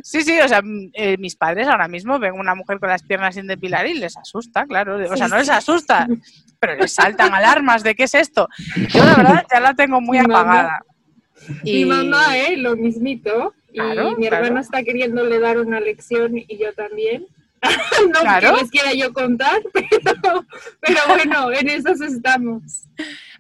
Sí, 0.03 0.23
sí, 0.23 0.39
o 0.39 0.47
sea, 0.47 0.63
eh, 0.93 1.17
mis 1.19 1.35
padres 1.35 1.67
ahora 1.67 1.89
mismo 1.89 2.21
ven 2.21 2.35
una 2.35 2.55
mujer 2.55 2.79
con 2.79 2.89
las 2.89 3.03
piernas 3.03 3.35
sin 3.35 3.49
depilar 3.49 3.87
y 3.87 3.95
les 3.95 4.17
asusta, 4.17 4.65
claro, 4.65 4.97
o 5.11 5.17
sea, 5.17 5.27
no 5.27 5.39
les 5.39 5.49
asusta, 5.49 6.07
pero 6.61 6.77
les 6.77 6.93
saltan 6.93 7.35
alarmas 7.35 7.83
de 7.83 7.95
qué 7.97 8.05
es 8.05 8.15
esto. 8.15 8.49
Yo 8.89 9.05
la 9.05 9.15
verdad 9.15 9.47
ya 9.53 9.61
la 9.61 9.75
tengo 9.75 10.01
muy 10.01 10.19
apagada. 10.19 10.81
Mi 11.65 11.85
mamá, 11.85 12.37
¿eh? 12.37 12.57
Lo 12.57 12.77
mismito 12.77 13.55
y 13.73 13.81
mi 14.17 14.27
hermano 14.27 14.61
está 14.61 14.83
queriéndole 14.83 15.39
dar 15.39 15.59
una 15.59 15.81
lección 15.81 16.37
y 16.37 16.59
yo 16.59 16.73
también. 16.75 17.27
no 18.13 18.41
que 18.41 18.53
les 18.53 18.71
quiera 18.71 18.93
yo 18.93 19.13
contar, 19.13 19.61
pero, 19.73 21.01
bueno, 21.09 21.53
en 21.53 21.69
esas 21.69 22.01
estamos. 22.01 22.85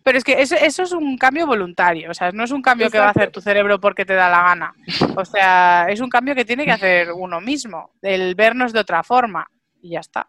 Pero 0.03 0.19
es 0.19 0.25
que 0.25 0.41
eso, 0.41 0.57
es 0.57 0.93
un 0.93 1.19
cambio 1.19 1.47
voluntario, 1.47 2.11
o 2.11 2.15
sea, 2.15 2.31
no 2.33 2.45
es 2.45 2.51
un 2.51 2.63
cambio 2.63 2.91
que 2.91 2.99
va 2.99 3.07
a 3.07 3.11
hacer 3.11 3.31
tu 3.31 3.41
cerebro 3.41 3.81
porque 3.81 4.05
te 4.05 4.15
da 4.15 4.31
la 4.31 4.43
gana. 4.43 4.75
O 5.17 5.25
sea, 5.25 5.87
es 5.89 6.01
un 6.01 6.09
cambio 6.09 6.35
que 6.35 6.45
tiene 6.45 6.65
que 6.65 6.73
hacer 6.73 7.13
uno 7.13 7.41
mismo, 7.41 7.91
el 8.03 8.35
vernos 8.35 8.73
de 8.73 8.81
otra 8.81 9.03
forma 9.03 9.49
y 9.83 9.91
ya 9.91 10.01
está. 10.01 10.29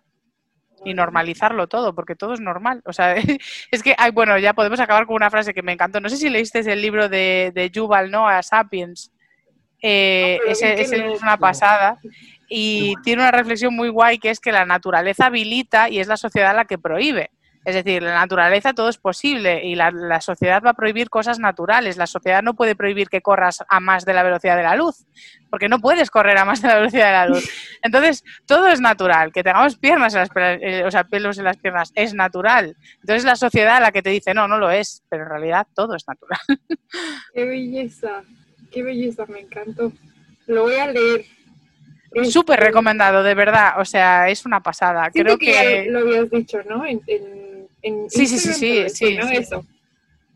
Y 0.83 0.93
normalizarlo 0.93 1.67
todo, 1.67 1.93
porque 1.93 2.15
todo 2.15 2.33
es 2.33 2.39
normal. 2.39 2.81
O 2.85 2.93
sea, 2.93 3.15
es 3.71 3.83
que, 3.83 3.95
hay, 3.97 4.11
bueno, 4.11 4.37
ya 4.37 4.53
podemos 4.53 4.79
acabar 4.79 5.05
con 5.05 5.15
una 5.15 5.29
frase 5.29 5.53
que 5.53 5.63
me 5.63 5.73
encantó. 5.73 5.99
No 5.99 6.09
sé 6.09 6.17
si 6.17 6.29
leíste 6.29 6.59
el 6.59 6.81
libro 6.81 7.09
de, 7.09 7.51
de 7.53 7.69
Yuval 7.69 8.09
Noah 8.11 8.41
Sapiens, 8.43 9.11
eh, 9.81 10.39
ese, 10.47 10.81
es 10.81 11.21
una 11.21 11.37
pasada. 11.37 11.99
Y 12.49 12.95
tiene 13.03 13.23
una 13.23 13.31
reflexión 13.31 13.75
muy 13.75 13.89
guay 13.89 14.19
que 14.19 14.29
es 14.29 14.39
que 14.39 14.51
la 14.51 14.65
naturaleza 14.65 15.25
habilita 15.25 15.89
y 15.89 15.99
es 15.99 16.07
la 16.07 16.17
sociedad 16.17 16.55
la 16.55 16.65
que 16.65 16.77
prohíbe. 16.77 17.31
Es 17.67 17.75
decir, 17.75 18.01
la 18.01 18.13
naturaleza 18.13 18.71
todo 18.71 18.87
es 18.87 18.97
posible 18.97 19.65
y 19.65 19.75
la, 19.75 19.91
la, 19.91 20.21
sociedad 20.21 20.63
va 20.65 20.69
a 20.69 20.73
prohibir 20.73 21.09
cosas 21.09 21.37
naturales. 21.37 21.97
La 21.97 22.07
sociedad 22.07 22.41
no 22.41 22.53
puede 22.53 22.77
prohibir 22.77 23.09
que 23.09 23.19
corras 23.19 23.61
a 23.67 23.81
más 23.81 24.05
de 24.05 24.13
la 24.13 24.23
velocidad 24.23 24.55
de 24.55 24.63
la 24.63 24.77
luz, 24.77 25.05
porque 25.49 25.67
no 25.67 25.79
puedes 25.79 26.09
correr 26.09 26.37
a 26.37 26.45
más 26.45 26.61
de 26.61 26.69
la 26.69 26.75
velocidad 26.75 27.07
de 27.07 27.11
la 27.11 27.27
luz. 27.27 27.43
Entonces, 27.81 28.23
todo 28.45 28.69
es 28.69 28.79
natural. 28.79 29.33
Que 29.33 29.43
tengamos 29.43 29.77
piernas, 29.77 30.13
en 30.13 30.21
las, 30.21 30.29
eh, 30.61 30.85
o 30.85 30.91
sea, 30.91 31.03
pelos 31.03 31.39
en 31.39 31.43
las 31.43 31.57
piernas, 31.57 31.91
es 31.93 32.13
natural. 32.13 32.77
Entonces, 33.01 33.25
la 33.25 33.35
sociedad 33.35 33.81
la 33.81 33.91
que 33.91 34.01
te 34.01 34.11
dice, 34.11 34.33
no, 34.33 34.47
no 34.47 34.59
lo 34.59 34.71
es, 34.71 35.03
pero 35.09 35.23
en 35.23 35.29
realidad 35.29 35.67
todo 35.75 35.93
es 35.95 36.05
natural. 36.07 36.39
Qué 37.33 37.43
belleza. 37.43 38.23
Qué 38.71 38.83
belleza, 38.83 39.25
me 39.27 39.41
encantó. 39.41 39.91
Lo 40.47 40.63
voy 40.63 40.75
a 40.75 40.91
leer. 40.91 41.25
Súper 42.29 42.59
recomendado, 42.59 43.23
de 43.23 43.35
verdad. 43.35 43.79
O 43.79 43.85
sea, 43.85 44.29
es 44.29 44.45
una 44.45 44.61
pasada. 44.61 45.09
Creo 45.11 45.37
que, 45.37 45.87
lo 45.89 45.99
habías 45.99 46.29
dicho, 46.29 46.59
¿no? 46.67 46.85
En, 46.85 46.99
sí, 48.09 48.25
sí, 48.27 48.39
sí, 48.39 48.53
sí, 48.53 48.89
sí, 48.89 49.17
Eso. 49.31 49.65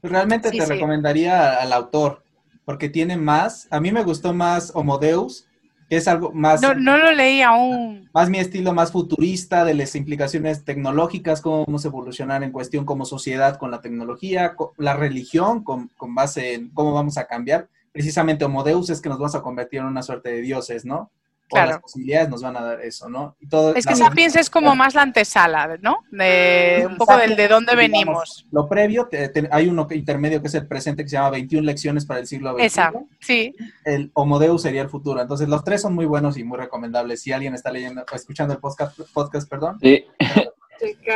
Realmente 0.03 0.51
te 0.51 0.65
recomendaría 0.65 1.55
al 1.55 1.73
autor, 1.73 2.23
porque 2.65 2.89
tiene 2.89 3.17
más. 3.17 3.67
A 3.69 3.79
mí 3.79 3.91
me 3.91 4.03
gustó 4.03 4.33
más 4.33 4.71
Homodeus, 4.73 5.47
que 5.89 5.97
es 5.97 6.07
algo 6.07 6.31
más. 6.31 6.61
No, 6.61 6.73
no 6.73 6.97
lo 6.97 7.11
leí 7.11 7.41
aún. 7.41 8.09
Más 8.13 8.29
mi 8.29 8.39
estilo 8.39 8.73
más 8.73 8.91
futurista 8.91 9.63
de 9.63 9.75
las 9.75 9.95
implicaciones 9.95 10.65
tecnológicas, 10.65 11.39
cómo 11.41 11.65
vamos 11.65 11.85
a 11.85 11.89
evolucionar 11.89 12.43
en 12.43 12.51
cuestión 12.51 12.83
como 12.83 13.05
sociedad 13.05 13.57
con 13.57 13.69
la 13.69 13.81
tecnología, 13.81 14.55
la 14.77 14.95
religión, 14.95 15.63
con, 15.63 15.89
con 15.97 16.15
base 16.15 16.55
en 16.55 16.69
cómo 16.69 16.93
vamos 16.93 17.17
a 17.17 17.25
cambiar 17.25 17.69
precisamente 17.91 18.45
Homodeus 18.45 18.89
es 18.89 19.01
que 19.01 19.09
nos 19.09 19.17
vamos 19.17 19.35
a 19.35 19.41
convertir 19.41 19.79
en 19.79 19.85
una 19.85 20.01
suerte 20.01 20.29
de 20.29 20.41
dioses, 20.41 20.85
¿no? 20.85 21.11
Claro. 21.51 21.71
las 21.71 21.79
posibilidades 21.81 22.29
nos 22.29 22.41
van 22.41 22.55
a 22.55 22.61
dar 22.61 22.81
eso, 22.81 23.09
¿no? 23.09 23.35
Y 23.41 23.47
todo, 23.47 23.75
es 23.75 23.85
que 23.85 23.95
Sapiens 23.95 24.37
es 24.37 24.49
como 24.49 24.73
más 24.75 24.95
la 24.95 25.01
antesala, 25.01 25.77
¿no? 25.81 25.97
De 26.09 26.87
un 26.89 26.95
poco 26.95 27.17
del 27.17 27.35
de 27.35 27.49
dónde 27.49 27.75
venimos. 27.75 28.47
Lo 28.51 28.69
previo, 28.69 29.09
hay 29.51 29.67
uno 29.67 29.85
intermedio 29.91 30.41
que 30.41 30.47
es 30.47 30.53
el 30.53 30.65
presente 30.65 31.03
que 31.03 31.09
se 31.09 31.17
llama 31.17 31.31
21 31.31 31.65
lecciones 31.65 32.05
para 32.05 32.21
el 32.21 32.27
siglo 32.27 32.53
XXI. 32.53 32.65
Esa, 32.65 32.93
sí. 33.19 33.53
El 33.83 34.11
Homodeus 34.13 34.61
sería 34.61 34.81
el 34.81 34.89
futuro. 34.89 35.21
Entonces, 35.21 35.49
los 35.49 35.63
tres 35.65 35.81
son 35.81 35.93
muy 35.93 36.05
buenos 36.05 36.37
y 36.37 36.45
muy 36.45 36.57
recomendables. 36.57 37.21
Si 37.21 37.33
alguien 37.33 37.53
está 37.53 37.69
leyendo, 37.69 38.05
escuchando 38.13 38.53
el 38.53 38.59
podcast, 38.61 38.97
podcast 39.13 39.49
perdón. 39.49 39.77
Sí, 39.81 40.05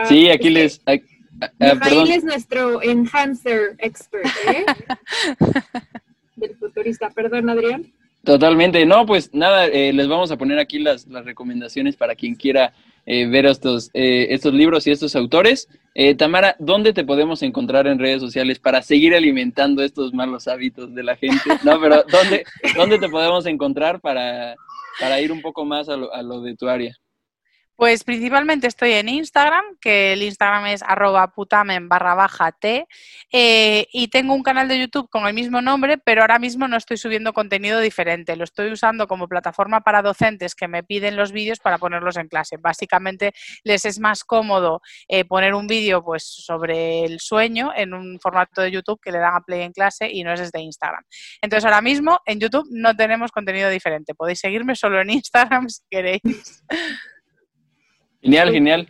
sí 0.09 0.29
aquí 0.29 0.49
les... 0.49 0.81
Mijail 1.59 2.11
es 2.11 2.23
nuestro 2.23 2.81
enhancer 2.81 3.75
expert, 3.79 4.25
¿eh? 4.47 4.65
Perdón, 7.13 7.49
Adrián. 7.49 7.85
Totalmente, 8.25 8.83
no, 8.87 9.05
pues 9.05 9.29
nada, 9.33 9.67
eh, 9.67 9.93
les 9.93 10.07
vamos 10.07 10.31
a 10.31 10.37
poner 10.37 10.57
aquí 10.57 10.79
las, 10.79 11.05
las 11.05 11.25
recomendaciones 11.25 11.95
para 11.95 12.15
quien 12.15 12.33
quiera 12.33 12.73
eh, 13.05 13.27
ver 13.27 13.45
estos, 13.45 13.91
eh, 13.93 14.27
estos 14.31 14.51
libros 14.51 14.87
y 14.87 14.91
estos 14.91 15.15
autores. 15.15 15.69
Tamara, 16.17 16.55
¿dónde 16.59 16.91
te 16.91 17.05
podemos 17.05 17.41
encontrar 17.41 17.87
en 17.87 17.99
redes 17.99 18.19
sociales 18.19 18.59
para 18.59 18.81
seguir 18.81 19.15
alimentando 19.15 19.81
estos 19.81 20.13
malos 20.13 20.47
hábitos 20.47 20.93
de 20.93 21.03
la 21.03 21.15
gente? 21.15 21.39
No, 21.63 21.79
pero 21.79 22.03
¿dónde, 22.11 22.43
dónde 22.75 22.99
te 22.99 23.07
podemos 23.07 23.45
encontrar 23.45 24.01
para, 24.01 24.55
para 24.99 25.21
ir 25.21 25.31
un 25.31 25.41
poco 25.41 25.63
más 25.63 25.87
a 25.87 25.95
lo, 25.95 26.13
a 26.13 26.21
lo 26.21 26.41
de 26.41 26.55
tu 26.55 26.67
área? 26.67 26.97
Pues 27.75 28.05
principalmente 28.05 28.67
estoy 28.67 28.93
en 28.93 29.09
Instagram, 29.09 29.63
que 29.81 30.13
el 30.13 30.23
Instagram 30.23 30.67
es 30.67 30.81
arroba 30.81 31.27
putamen 31.33 31.89
barra 31.89 32.15
baja 32.15 32.53
t, 32.53 32.88
eh, 33.33 33.88
y 33.91 34.07
tengo 34.07 34.33
un 34.33 34.43
canal 34.43 34.69
de 34.69 34.79
YouTube 34.79 35.09
con 35.09 35.27
el 35.27 35.33
mismo 35.33 35.61
nombre, 35.61 35.97
pero 35.97 36.21
ahora 36.21 36.39
mismo 36.39 36.69
no 36.69 36.77
estoy 36.77 36.95
subiendo 36.97 37.33
contenido 37.33 37.81
diferente. 37.81 38.38
Lo 38.38 38.45
estoy 38.45 38.71
usando 38.71 39.07
como 39.07 39.27
plataforma 39.27 39.81
para 39.81 40.01
docentes 40.01 40.55
que 40.55 40.69
me 40.69 40.83
piden 40.83 41.17
los 41.17 41.33
vídeos 41.33 41.59
para 41.59 41.77
ponerlos 41.77 42.15
en 42.15 42.29
clase. 42.29 42.55
Básicamente 42.57 43.33
les 43.63 43.83
es 43.83 43.99
más 43.99 44.23
cómodo 44.23 44.81
eh, 45.09 45.25
poner 45.25 45.53
un 45.53 45.67
vídeo 45.67 46.01
pues, 46.03 46.23
sobre 46.23 47.03
el 47.03 47.19
sueño 47.19 47.71
en 47.75 47.93
un 47.93 48.19
formato 48.21 48.61
de 48.61 48.71
YouTube 48.71 49.01
que 49.01 49.11
le 49.11 49.19
dan 49.19 49.35
a 49.35 49.41
play 49.41 49.61
en 49.63 49.73
clase 49.73 50.09
y 50.09 50.23
no 50.23 50.31
es 50.31 50.39
desde 50.39 50.61
Instagram. 50.61 51.03
Entonces 51.41 51.65
ahora 51.65 51.81
mismo 51.81 52.19
en 52.25 52.39
YouTube 52.39 52.67
no 52.71 52.95
tenemos 52.95 53.31
contenido 53.31 53.69
diferente. 53.69 54.15
Podéis 54.15 54.39
seguirme 54.39 54.75
solo 54.75 55.01
en 55.01 55.09
Instagram 55.09 55.67
si 55.69 55.81
queréis. 55.89 56.63
Genial, 58.25 58.51
genial. 58.51 58.89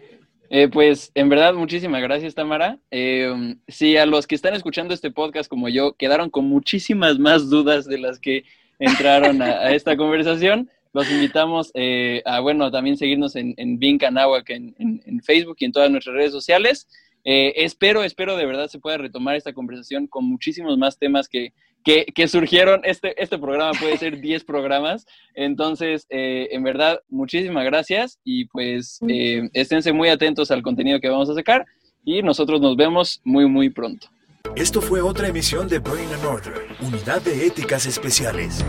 Eh, 0.49 0.69
pues 0.69 1.11
en 1.13 1.27
verdad, 1.27 1.53
muchísimas 1.53 2.01
gracias, 2.01 2.33
Tamara. 2.33 2.79
Eh, 2.89 3.57
sí, 3.67 3.97
a 3.97 4.05
los 4.05 4.27
que 4.27 4.35
están 4.35 4.53
escuchando 4.53 4.93
este 4.93 5.11
podcast 5.11 5.49
como 5.49 5.67
yo, 5.67 5.91
quedaron 5.91 6.29
con 6.29 6.45
muchísimas 6.45 7.19
más 7.19 7.49
dudas 7.49 7.85
de 7.85 7.97
las 7.97 8.17
que 8.17 8.45
entraron 8.79 9.41
a, 9.41 9.71
esta 9.71 9.97
conversación. 9.97 10.69
Los 10.93 11.11
invitamos 11.11 11.69
eh, 11.73 12.21
a, 12.23 12.39
bueno, 12.39 12.71
también 12.71 12.95
seguirnos 12.95 13.35
en, 13.35 13.53
en 13.57 13.77
en, 13.81 15.03
en, 15.05 15.21
Facebook 15.21 15.57
y 15.59 15.65
en 15.65 15.73
todas 15.73 15.91
nuestras 15.91 16.15
redes 16.15 16.31
sociales. 16.31 16.87
Espero, 17.25 18.03
espero 18.03 18.37
de 18.37 18.45
verdad 18.45 18.67
se 18.67 18.79
pueda 18.79 18.97
retomar 18.97 19.35
esta 19.35 19.53
conversación 19.53 20.07
con 20.07 20.25
muchísimos 20.25 20.77
más 20.77 20.97
temas 20.99 21.27
que, 21.27 21.53
que, 21.85 22.27
surgieron. 22.27 22.81
Este, 22.83 23.21
este 23.21 23.37
programa 23.37 23.71
puede 23.79 23.97
ser 23.97 24.19
10 24.21 24.43
programas. 24.43 25.05
Entonces, 25.33 26.07
eh, 26.09 26.49
en 26.51 26.63
verdad, 26.63 26.99
muchísimas 27.09 27.63
gracias 27.65 28.19
y 28.23 28.45
pues 28.45 28.99
eh, 29.07 29.49
esténse 29.53 29.93
muy 29.93 30.09
atentos 30.09 30.51
al 30.51 30.63
contenido 30.63 30.99
que 30.99 31.09
vamos 31.09 31.29
a 31.29 31.35
sacar 31.35 31.65
y 32.03 32.21
nosotros 32.21 32.59
nos 32.59 32.75
vemos 32.75 33.21
muy, 33.23 33.47
muy 33.47 33.69
pronto. 33.69 34.07
Esto 34.55 34.81
fue 34.81 35.01
otra 35.01 35.27
emisión 35.27 35.67
de 35.67 35.79
Brain 35.79 36.07
and 36.13 36.25
Order, 36.25 36.67
Unidad 36.81 37.21
de 37.21 37.47
Éticas 37.47 37.85
Especiales. 37.85 38.63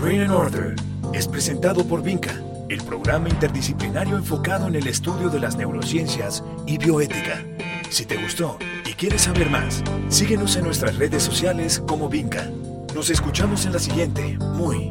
Brain 0.00 0.22
and 0.22 0.32
Order 0.32 0.76
es 1.12 1.26
presentado 1.26 1.86
por 1.86 2.02
Vinca, 2.02 2.40
el 2.68 2.82
programa 2.82 3.28
interdisciplinario 3.28 4.16
enfocado 4.16 4.66
en 4.66 4.74
el 4.74 4.86
estudio 4.86 5.28
de 5.30 5.40
las 5.40 5.56
neurociencias 5.56 6.42
y 6.66 6.78
bioética. 6.78 7.44
Si 7.90 8.04
te 8.04 8.16
gustó 8.16 8.58
y 8.84 8.92
quieres 8.94 9.22
saber 9.22 9.50
más, 9.50 9.82
síguenos 10.08 10.56
en 10.56 10.64
nuestras 10.64 10.96
redes 10.96 11.22
sociales 11.22 11.82
como 11.86 12.08
Vinca. 12.08 12.50
Nos 12.94 13.10
escuchamos 13.10 13.66
en 13.66 13.72
la 13.72 13.78
siguiente, 13.78 14.38
muy, 14.38 14.88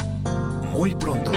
muy 0.72 0.96
pronto. 0.96 1.32